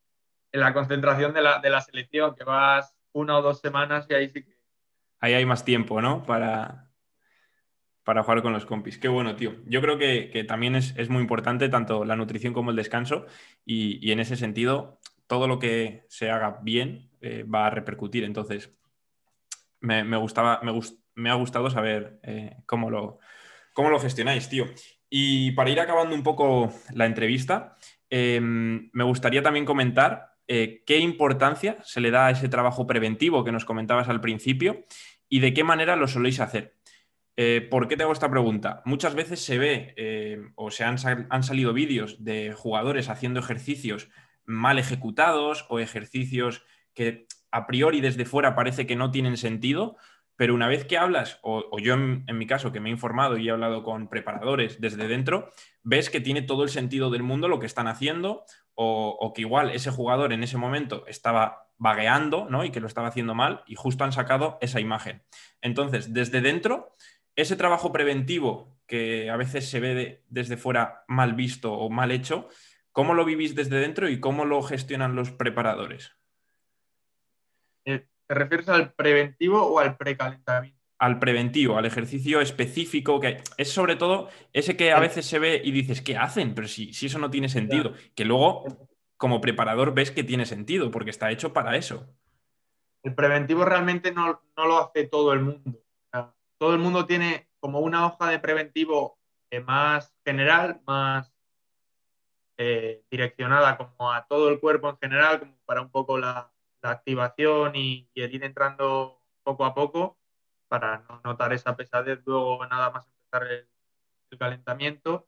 la 0.52 0.74
concentración 0.74 1.34
de 1.34 1.42
la, 1.42 1.60
de 1.60 1.70
la 1.70 1.82
selección, 1.82 2.36
que 2.36 2.44
vas 2.44 2.96
una 3.14 3.38
o 3.38 3.42
dos 3.42 3.60
semanas 3.60 4.06
y 4.10 4.14
ahí 4.14 4.30
sí 4.30 4.44
que... 4.44 4.58
Ahí 5.20 5.34
hay 5.34 5.46
más 5.46 5.66
tiempo, 5.66 6.02
¿no? 6.02 6.24
Para, 6.24 6.87
para 8.08 8.24
jugar 8.24 8.42
con 8.42 8.54
los 8.54 8.66
compis. 8.66 8.98
Qué 8.98 9.10
bueno, 9.10 9.36
tío. 9.36 9.56
Yo 9.66 9.82
creo 9.82 9.98
que, 9.98 10.46
también 10.48 10.76
es, 10.76 11.10
muy 11.10 11.22
importante 11.22 11.68
tanto 11.68 12.06
la 12.06 12.16
nutrición 12.16 12.54
como 12.54 12.70
el 12.70 12.78
descanso 12.78 13.26
y, 13.66 14.14
en 14.14 14.22
ese 14.22 14.38
sentido 14.38 14.98
todo 15.28 15.46
lo 15.50 15.60
que 15.60 16.06
se 16.08 16.32
haga 16.32 16.60
bien 16.64 17.10
eh, 17.20 17.44
va 17.44 17.68
a 17.68 17.70
repercutir. 17.70 18.24
Entonces, 18.24 18.72
me, 19.82 20.16
gustaba, 20.16 20.62
me, 21.16 21.30
ha 21.30 21.34
gustado 21.34 21.70
saber 21.70 22.22
eh, 22.24 22.56
cómo, 22.66 22.90
lo, 22.90 23.20
cómo 23.74 23.90
lo 23.90 24.00
gestionáis, 24.00 24.48
tío. 24.48 24.68
Y 25.10 25.52
para 25.52 25.70
ir 25.70 25.82
acabando 25.82 26.16
un 26.16 26.24
poco 26.24 26.72
la 26.94 27.08
entrevista, 27.08 27.78
em, 28.10 28.90
me 28.94 29.04
gustaría 29.04 29.44
también 29.44 29.66
comentar 29.66 30.38
eh, 30.48 30.82
qué 30.86 31.00
importancia 31.00 31.78
se 31.84 32.00
le 32.00 32.12
da 32.12 32.28
a 32.28 32.32
ese 32.32 32.48
trabajo 32.48 32.88
preventivo 32.88 33.44
que 33.44 33.52
nos 33.52 33.66
comentabas 33.66 34.08
al 34.08 34.22
principio 34.22 34.86
y 35.28 35.42
de 35.42 35.54
qué 35.54 35.66
manera 35.66 35.98
lo 35.98 36.08
soléis 36.08 36.40
hacer. 36.40 36.77
Eh, 37.40 37.62
¿Por 37.70 37.88
qué 37.88 37.96
te 37.96 38.02
hago 38.02 38.14
esta 38.14 38.32
pregunta? 38.32 38.82
Muchas 38.84 39.14
veces 39.14 39.40
se 39.40 39.60
ve 39.60 39.94
eh, 39.96 40.42
o 40.56 40.72
se 40.72 40.84
han, 40.84 40.98
salido 40.98 41.72
vídeos 41.72 42.24
de 42.24 42.52
jugadores 42.54 43.10
haciendo 43.10 43.40
ejercicios 43.40 44.10
mal 44.44 44.80
ejecutados 44.80 45.68
o 45.70 45.80
ejercicios 45.80 46.64
que 46.96 47.28
a 47.52 47.68
priori 47.68 48.02
desde 48.02 48.26
fuera 48.26 48.56
parece 48.56 48.88
que 48.88 48.96
no 48.96 49.12
tienen 49.12 49.38
sentido, 49.38 49.98
pero 50.36 50.56
una 50.56 50.68
vez 50.68 50.86
que 50.86 50.98
hablas, 50.98 51.40
o, 51.44 51.78
yo 51.80 51.94
en, 51.94 52.26
mi 52.34 52.48
caso 52.48 52.72
que 52.72 52.80
me 52.80 52.90
he 52.90 52.92
informado 52.92 53.38
y 53.38 53.48
he 53.48 53.52
hablado 53.52 53.84
con 53.84 54.10
preparadores 54.10 54.82
desde 54.82 55.08
dentro, 55.08 55.50
ves 55.84 56.10
que 56.10 56.22
tiene 56.22 56.42
todo 56.42 56.64
el 56.64 56.70
sentido 56.70 57.12
del 57.12 57.22
mundo 57.22 57.48
lo 57.48 57.60
que 57.60 57.68
están 57.68 57.88
haciendo 57.88 58.46
o, 58.74 59.16
o 59.20 59.34
que 59.34 59.42
igual 59.42 59.70
ese 59.70 59.92
jugador 59.92 60.34
en 60.34 60.44
ese 60.44 60.58
momento 60.58 61.06
estaba 61.06 61.68
vagueando 61.78 62.48
¿no? 62.50 62.66
y 62.66 62.72
que 62.72 62.80
lo 62.80 62.88
estaba 62.88 63.10
haciendo 63.10 63.36
mal 63.36 63.64
y 63.68 63.76
justo 63.76 64.04
han 64.04 64.12
sacado 64.12 64.58
esa 64.62 64.80
imagen. 64.80 65.24
Entonces, 65.62 66.14
desde 66.14 66.42
dentro 66.42 66.96
ese 67.38 67.56
trabajo 67.56 67.94
preventivo 67.94 68.76
que 68.88 69.30
a 69.30 69.38
veces 69.38 69.70
se 69.70 69.80
ve 69.80 70.24
desde 70.28 70.58
fuera 70.58 71.06
mal 71.08 71.34
visto 71.34 71.72
o 71.72 71.90
mal 71.90 72.12
hecho, 72.12 72.50
¿cómo 72.92 73.14
lo 73.14 73.26
vivís 73.26 73.54
desde 73.54 73.80
dentro 73.80 74.10
y 74.10 74.20
cómo 74.20 74.44
lo 74.44 74.62
gestionan 74.64 75.16
los 75.16 75.32
preparadores? 75.32 76.14
Eh, 77.86 78.08
¿Te 78.26 78.34
refieres 78.34 78.68
al 78.70 78.92
preventivo 78.94 79.62
o 79.62 79.80
al 79.80 79.98
precalentamiento? 79.98 80.78
Al 80.98 81.20
preventivo, 81.20 81.78
al 81.78 81.86
ejercicio 81.86 82.42
específico, 82.42 83.20
que 83.20 83.38
es 83.58 83.72
sobre 83.72 83.98
todo 83.98 84.30
ese 84.52 84.76
que 84.76 84.92
a 84.92 85.00
veces 85.00 85.28
se 85.28 85.38
ve 85.38 85.62
y 85.64 85.72
dices, 85.72 86.02
¿qué 86.02 86.18
hacen? 86.18 86.56
Pero 86.56 86.68
si, 86.68 86.92
si 86.92 87.06
eso 87.06 87.20
no 87.20 87.30
tiene 87.30 87.50
sentido, 87.50 87.94
que 88.16 88.26
luego 88.26 88.66
como 89.16 89.42
preparador 89.42 89.94
ves 89.94 90.10
que 90.10 90.24
tiene 90.24 90.48
sentido, 90.48 90.90
porque 90.90 91.12
está 91.12 91.30
hecho 91.30 91.54
para 91.54 91.78
eso. 91.78 92.08
El 93.04 93.14
preventivo 93.14 93.64
realmente 93.64 94.12
no, 94.12 94.42
no 94.58 94.66
lo 94.66 94.80
hace 94.80 95.06
todo 95.06 95.34
el 95.34 95.42
mundo 95.42 95.80
todo 96.58 96.74
el 96.74 96.80
mundo 96.80 97.06
tiene 97.06 97.50
como 97.60 97.80
una 97.80 98.06
hoja 98.06 98.30
de 98.30 98.40
preventivo 98.40 99.20
eh, 99.52 99.60
más 99.60 100.14
general, 100.26 100.82
más 100.86 101.34
eh, 102.58 103.04
direccionada 103.12 103.78
como 103.78 104.12
a 104.12 104.26
todo 104.28 104.50
el 104.50 104.60
cuerpo 104.60 104.90
en 104.90 104.98
general, 104.98 105.40
como 105.40 105.58
para 105.66 105.82
un 105.82 105.92
poco 105.92 106.18
la, 106.18 106.52
activación 106.82 107.76
y, 107.76 108.10
el 108.16 108.34
ir 108.34 108.46
entrando 108.46 109.22
poco 109.44 109.66
a 109.66 109.74
poco 109.74 110.18
para 110.70 111.00
no 111.00 111.20
notar 111.24 111.52
esa 111.52 111.76
pesadez 111.76 112.22
luego 112.26 112.66
nada 112.66 112.92
más 112.92 113.06
empezar 113.08 113.44
el, 113.52 113.68
calentamiento. 114.38 115.28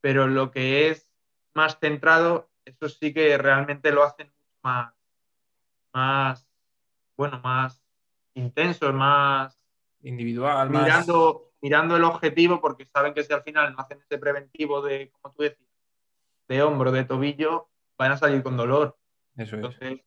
Pero 0.00 0.26
lo 0.26 0.50
que 0.50 0.90
es 0.90 1.10
más 1.54 1.78
centrado, 1.78 2.50
eso 2.64 2.88
sí 2.88 3.12
que 3.14 3.36
realmente 3.38 3.92
lo 3.92 4.04
hacen 4.04 4.32
más, 4.62 4.94
más, 5.92 6.46
bueno, 7.16 7.40
más 7.40 7.82
intensos, 8.34 8.94
más 8.94 9.57
individual, 10.02 10.70
mirando, 10.70 11.52
mirando 11.60 11.96
el 11.96 12.04
objetivo, 12.04 12.60
porque 12.60 12.86
saben 12.86 13.14
que 13.14 13.24
si 13.24 13.32
al 13.32 13.42
final 13.42 13.72
no 13.72 13.80
hacen 13.80 14.00
ese 14.00 14.18
preventivo 14.18 14.82
de, 14.82 15.10
como 15.10 15.34
tú 15.34 15.42
decías, 15.42 15.68
de 16.48 16.62
hombro, 16.62 16.92
de 16.92 17.04
tobillo, 17.04 17.68
van 17.98 18.12
a 18.12 18.16
salir 18.16 18.42
con 18.42 18.56
dolor. 18.56 18.96
Eso 19.36 19.56
Entonces, 19.56 19.92
es. 19.92 20.04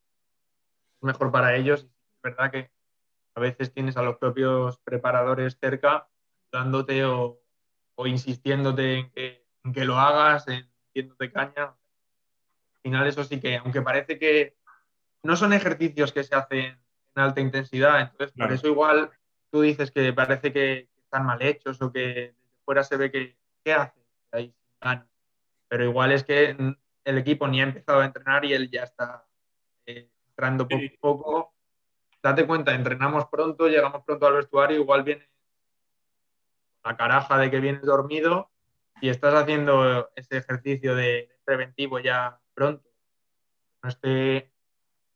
mejor 1.01 1.31
para 1.31 1.55
ellos. 1.55 1.83
Es 1.83 2.21
verdad 2.23 2.51
que 2.51 2.71
a 3.35 3.39
veces 3.39 3.73
tienes 3.73 3.95
a 3.97 4.01
los 4.01 4.17
propios 4.17 4.79
preparadores 4.79 5.57
cerca 5.59 6.07
dándote 6.51 7.05
o, 7.05 7.37
insistiéndote 8.03 8.95
en 8.95 9.11
que, 9.11 9.45
en 9.63 9.73
que, 9.73 9.85
lo 9.85 9.97
hagas, 9.97 10.47
en 10.47 10.67
metiéndote 10.87 11.31
caña. 11.31 11.65
Al 11.65 12.81
final, 12.81 13.07
eso 13.07 13.23
sí 13.23 13.39
que, 13.39 13.57
aunque 13.57 13.81
parece 13.81 14.17
que 14.17 14.57
no 15.21 15.35
son 15.35 15.53
ejercicios 15.53 16.11
que 16.11 16.23
se 16.23 16.33
hacen 16.33 16.79
en 17.15 17.23
alta 17.23 17.41
intensidad, 17.41 18.01
entonces 18.01 18.31
por 18.35 18.51
eso 18.51 18.67
igual 18.67 19.11
tú 19.52 19.62
dices 19.62 19.91
que 19.91 20.14
parece 20.14 20.52
que 20.52 20.89
están 21.04 21.26
mal 21.26 21.41
hechos 21.41 21.82
o 21.82 21.91
que 21.91 21.99
desde 21.99 22.36
fuera 22.66 22.84
se 22.84 22.97
ve 22.97 23.12
que 23.12 23.38
¿qué 23.64 23.74
hace 23.74 23.99
ahí 24.32 24.54
Pero 25.68 25.84
igual 25.84 26.12
es 26.12 26.24
que 26.24 26.56
el 27.04 27.18
equipo 27.18 27.47
ni 27.47 27.62
ha 27.62 27.66
empezado 27.66 27.99
a 27.99 28.06
entrenar 28.06 28.45
y 28.45 28.54
él 28.54 28.70
ya 28.70 28.84
está 28.84 29.26
eh, 29.86 30.10
entrando 30.30 30.68
poco 30.68 30.84
a 30.86 30.99
poco. 31.02 31.54
Date 32.24 32.45
cuenta, 32.45 32.74
entrenamos 32.74 33.26
pronto, 33.28 33.68
llegamos 33.68 34.04
pronto 34.04 34.28
al 34.28 34.36
vestuario, 34.36 34.78
igual 34.78 35.04
viene 35.04 35.28
la 36.84 36.95
caraja 36.97 37.38
de 37.38 37.52
que 37.52 37.60
vienes 37.60 37.84
dormido 37.84 38.49
y 39.02 39.10
estás 39.10 39.34
haciendo 39.34 40.10
ese 40.16 40.38
ejercicio 40.38 40.95
de, 40.95 41.30
preventivo 41.43 41.99
ya 41.99 42.39
pronto. 42.54 42.88
No 43.84 43.89
esté 43.89 44.52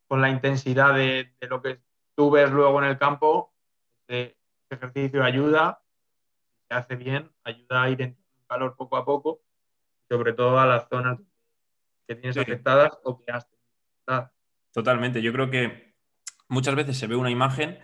con 0.08 0.22
la 0.22 0.30
intensidad 0.30 0.94
de, 0.96 1.34
lo 1.42 1.62
que 1.62 1.80
tú 2.16 2.32
ves 2.32 2.52
luego 2.52 2.80
en 2.80 2.90
el 2.90 2.98
campo. 2.98 3.54
Ese 4.08 4.38
ejercicio 4.70 5.24
ayuda, 5.24 5.82
se 6.68 6.76
hace 6.76 6.96
bien, 6.96 7.32
ayuda 7.44 7.84
a 7.84 7.90
ir 7.90 8.02
en 8.02 8.18
calor 8.48 8.76
poco 8.76 8.98
a 8.98 9.06
poco, 9.06 9.42
sobre 10.10 10.34
todo 10.34 10.60
a 10.60 10.66
las 10.66 10.88
zonas 10.88 11.20
que 12.08 12.16
tienes 12.16 12.38
afectadas 12.38 12.98
o 13.04 13.24
que 13.24 13.32
has 13.32 13.48
tenido 13.48 14.32
Totalmente. 14.72 15.22
Yo 15.22 15.32
creo 15.32 15.50
que 15.50 15.96
muchas 16.48 16.76
veces 16.76 16.98
se 16.98 17.08
ve 17.08 17.16
una 17.16 17.32
imagen 17.32 17.80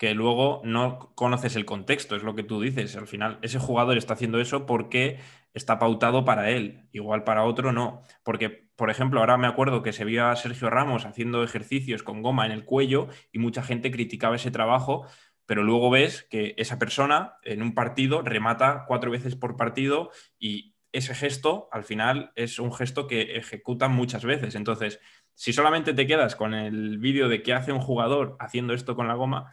que 0.00 0.14
luego 0.14 0.62
no 0.64 1.12
conoces 1.14 1.56
el 1.56 1.66
contexto, 1.66 2.16
es 2.16 2.22
lo 2.22 2.34
que 2.34 2.42
tú 2.42 2.60
dices. 2.60 2.96
Al 2.96 3.06
final, 3.06 3.38
ese 3.42 3.58
jugador 3.58 3.98
está 3.98 4.14
haciendo 4.14 4.40
eso 4.40 4.64
porque 4.64 5.20
está 5.52 5.78
pautado 5.78 6.24
para 6.24 6.48
él, 6.50 6.88
igual 6.92 7.22
para 7.22 7.44
otro 7.44 7.72
no. 7.72 8.02
Porque, 8.22 8.70
por 8.76 8.88
ejemplo, 8.88 9.20
ahora 9.20 9.36
me 9.36 9.46
acuerdo 9.46 9.82
que 9.82 9.92
se 9.92 10.06
vio 10.06 10.26
a 10.26 10.36
Sergio 10.36 10.70
Ramos 10.70 11.04
haciendo 11.04 11.44
ejercicios 11.44 12.02
con 12.02 12.22
goma 12.22 12.46
en 12.46 12.52
el 12.52 12.64
cuello 12.64 13.08
y 13.30 13.38
mucha 13.38 13.62
gente 13.62 13.90
criticaba 13.90 14.36
ese 14.36 14.50
trabajo, 14.50 15.06
pero 15.50 15.64
luego 15.64 15.90
ves 15.90 16.28
que 16.30 16.54
esa 16.58 16.78
persona 16.78 17.34
en 17.42 17.60
un 17.60 17.74
partido 17.74 18.22
remata 18.22 18.84
cuatro 18.86 19.10
veces 19.10 19.34
por 19.34 19.56
partido 19.56 20.12
y 20.38 20.76
ese 20.92 21.12
gesto 21.12 21.68
al 21.72 21.82
final 21.82 22.30
es 22.36 22.60
un 22.60 22.72
gesto 22.72 23.08
que 23.08 23.34
ejecutan 23.36 23.90
muchas 23.90 24.24
veces. 24.24 24.54
Entonces, 24.54 25.00
si 25.34 25.52
solamente 25.52 25.92
te 25.92 26.06
quedas 26.06 26.36
con 26.36 26.54
el 26.54 26.98
vídeo 26.98 27.28
de 27.28 27.42
qué 27.42 27.52
hace 27.52 27.72
un 27.72 27.80
jugador 27.80 28.36
haciendo 28.38 28.74
esto 28.74 28.94
con 28.94 29.08
la 29.08 29.14
goma, 29.14 29.52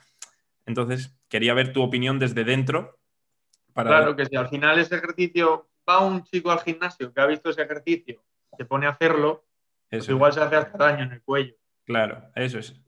entonces, 0.68 1.18
quería 1.30 1.56
ver 1.56 1.74
tu 1.74 1.82
opinión 1.82 2.20
desde 2.20 2.44
dentro. 2.44 3.00
Claro 3.74 4.16
que 4.16 4.28
si 4.28 4.36
al 4.36 4.50
final 4.50 4.78
ese 4.78 4.98
ejercicio 4.98 5.68
va 5.90 6.06
un 6.06 6.24
chico 6.26 6.52
al 6.52 6.60
gimnasio 6.60 7.12
que 7.12 7.22
ha 7.22 7.26
visto 7.26 7.50
ese 7.50 7.64
ejercicio, 7.64 8.24
se 8.56 8.66
pone 8.66 8.86
a 8.86 8.92
hacerlo, 8.92 9.48
pues 9.90 10.08
igual 10.10 10.32
se 10.32 10.42
hace 10.42 10.58
hasta 10.58 10.78
daño 10.78 11.06
en 11.06 11.14
el 11.14 11.24
cuello. 11.24 11.56
Claro, 11.86 12.30
eso 12.36 12.60
es. 12.60 12.80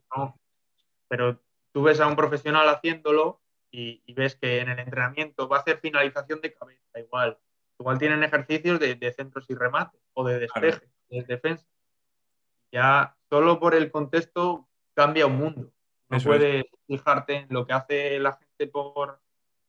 Pero 1.08 1.42
tú 1.72 1.84
ves 1.84 2.00
a 2.00 2.08
un 2.08 2.16
profesional 2.16 2.68
haciéndolo 2.70 3.42
y, 3.72 4.02
ves 4.14 4.36
que 4.36 4.60
en 4.60 4.70
el 4.70 4.80
entrenamiento 4.80 5.48
va 5.48 5.58
a 5.58 5.60
hacer 5.60 5.80
finalización 5.80 6.42
de 6.42 6.54
cabeza 6.54 7.00
igual. 7.00 7.38
Igual 7.80 8.00
tienen 8.00 8.24
ejercicios 8.24 8.80
de, 8.80 9.14
centros 9.16 9.46
y 9.50 9.56
remate 9.56 10.00
o 10.14 10.28
de 10.28 10.40
despeje, 10.40 10.90
de 11.10 11.24
defensa. 11.24 11.66
Ya 12.72 13.16
solo 13.30 13.60
por 13.60 13.76
el 13.76 13.92
contexto 13.92 14.68
cambia 14.94 15.28
un 15.28 15.38
mundo. 15.38 15.72
No 16.10 16.18
puedes 16.20 16.66
fijarte 16.88 17.36
en 17.36 17.48
lo 17.52 17.66
que 17.66 17.74
hace 17.74 18.20
la 18.20 18.34
gente 18.34 18.68
por, 18.68 19.22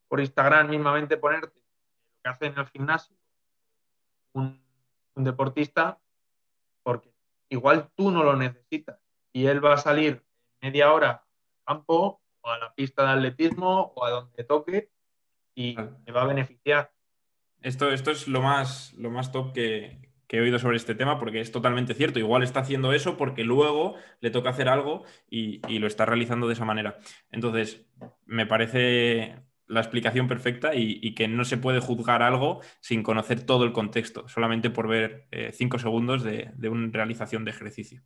por 0.08 0.20
Instagram, 0.20 0.70
mismamente 0.70 1.18
ponerte 1.18 1.48
lo 1.48 1.52
que 2.22 2.28
hace 2.28 2.46
en 2.46 2.58
el 2.58 2.66
gimnasio 2.68 3.14
un, 4.32 4.60
deportista, 5.16 6.00
porque 6.82 7.12
igual 7.50 7.90
tú 7.94 8.10
no 8.10 8.22
lo 8.24 8.36
necesitas 8.36 8.98
y 9.32 9.46
él 9.46 9.62
va 9.62 9.74
a 9.74 9.78
salir 9.78 10.24
media 10.62 10.92
hora 10.92 11.26
campo 11.70 12.20
o 12.42 12.50
a 12.50 12.58
la 12.58 12.74
pista 12.74 13.04
de 13.04 13.10
atletismo 13.10 13.92
o 13.94 14.04
a 14.04 14.10
donde 14.10 14.44
toque 14.44 14.90
y 15.54 15.76
te 16.04 16.12
va 16.12 16.22
a 16.22 16.26
beneficiar. 16.26 16.92
Esto, 17.62 17.90
esto 17.92 18.10
es 18.10 18.26
lo 18.26 18.40
más, 18.42 18.92
lo 18.94 19.10
más 19.10 19.30
top 19.32 19.52
que, 19.52 20.10
que 20.30 20.36
he 20.36 20.40
oído 20.40 20.60
sobre 20.60 20.76
este 20.76 20.94
tema, 20.94 21.18
porque 21.18 21.40
es 21.40 21.50
totalmente 21.50 21.92
cierto. 21.92 22.20
Igual 22.20 22.44
está 22.44 22.60
haciendo 22.60 22.92
eso 22.92 23.16
porque 23.16 23.42
luego 23.42 23.96
le 24.20 24.30
toca 24.30 24.50
hacer 24.50 24.68
algo 24.68 25.02
y, 25.28 25.58
lo 25.80 25.88
está 25.88 26.06
realizando 26.06 26.46
de 26.46 26.52
esa 26.52 26.64
manera. 26.64 26.98
Entonces, 27.32 27.84
me 28.26 28.46
parece 28.46 29.34
la 29.66 29.80
explicación 29.80 30.28
perfecta 30.28 30.76
y, 30.76 31.16
que 31.16 31.26
no 31.26 31.44
se 31.44 31.56
puede 31.56 31.80
juzgar 31.80 32.22
algo 32.22 32.60
sin 32.80 33.02
conocer 33.02 33.44
todo 33.44 33.64
el 33.64 33.72
contexto, 33.72 34.28
solamente 34.28 34.70
por 34.70 34.86
ver 34.86 35.26
eh, 35.32 35.50
cinco 35.52 35.80
segundos 35.80 36.22
de, 36.22 36.52
una 36.68 36.90
realización 36.92 37.44
de 37.44 37.50
ejercicio. 37.50 38.00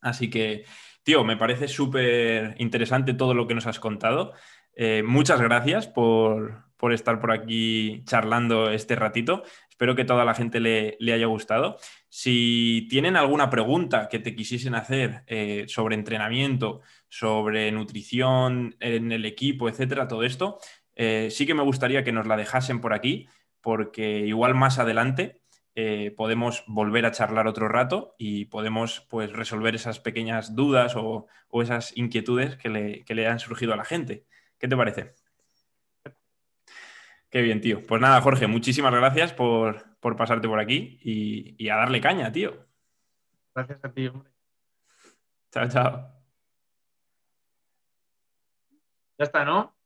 Así 0.00 0.30
que, 0.30 0.64
tío, 1.08 1.24
me 1.24 1.38
parece 1.38 1.68
súper 1.68 2.54
interesante 2.58 3.14
todo 3.14 3.32
lo 3.32 3.46
que 3.46 3.54
nos 3.54 3.66
has 3.66 3.80
contado. 3.80 4.34
Eh, 4.74 5.02
muchas 5.02 5.40
gracias 5.40 5.86
por, 5.86 6.64
por 6.76 6.92
estar 6.92 7.18
por 7.18 7.32
aquí 7.32 8.02
charlando 8.04 8.70
este 8.70 8.94
ratito. 8.94 9.42
Espero 9.70 9.96
que 9.96 10.04
toda 10.04 10.26
la 10.26 10.34
gente 10.34 10.60
le, 10.60 10.98
haya 11.10 11.24
gustado. 11.24 11.78
Si 12.10 12.86
tienen 12.90 13.16
alguna 13.16 13.48
pregunta 13.48 14.10
que 14.10 14.18
te 14.18 14.34
quisiesen 14.34 14.74
hacer 14.74 15.22
eh, 15.28 15.64
sobre 15.66 15.94
entrenamiento, 15.94 16.82
sobre 17.08 17.72
nutrición 17.72 18.76
en 18.78 19.10
el 19.10 19.24
equipo, 19.24 19.70
etcétera, 19.70 20.08
todo 20.08 20.24
esto, 20.24 20.58
eh, 20.94 21.28
sí 21.30 21.46
que 21.46 21.54
me 21.54 21.62
gustaría 21.62 22.04
que 22.04 22.12
nos 22.12 22.26
la 22.26 22.36
dejasen 22.36 22.82
por 22.82 22.92
aquí, 22.92 23.28
porque 23.62 24.26
igual 24.26 24.54
más 24.54 24.78
adelante 24.78 25.40
eh, 25.80 26.10
podemos 26.10 26.64
volver 26.66 27.06
a 27.06 27.12
charlar 27.12 27.46
otro 27.46 27.68
rato 27.68 28.16
y 28.18 28.46
podemos 28.46 29.06
pues, 29.08 29.32
resolver 29.32 29.76
esas 29.76 30.00
pequeñas 30.00 30.56
dudas 30.56 30.96
o, 30.96 31.28
esas 31.62 31.96
inquietudes 31.96 32.56
que 32.56 32.68
le, 32.68 33.04
que 33.04 33.14
le 33.14 33.28
han 33.28 33.38
surgido 33.38 33.74
a 33.74 33.76
la 33.76 33.84
gente. 33.84 34.26
¿Qué 34.58 34.66
te 34.66 34.76
parece? 34.76 35.14
Qué 37.30 37.42
bien, 37.42 37.60
tío. 37.60 37.80
Pues 37.86 38.00
nada, 38.00 38.20
Jorge, 38.20 38.48
muchísimas 38.48 38.92
gracias 38.92 39.32
por, 39.32 39.96
pasarte 40.00 40.48
por 40.48 40.58
aquí 40.58 40.98
y, 41.00 41.68
a 41.68 41.76
darle 41.76 42.00
caña, 42.00 42.32
tío. 42.32 42.66
Gracias 43.54 43.84
a 43.84 43.92
ti, 43.92 44.08
hombre. 44.08 44.32
Chao, 45.52 45.68
chao. 45.68 46.12
Ya 49.16 49.26
está, 49.26 49.44
¿no? 49.44 49.77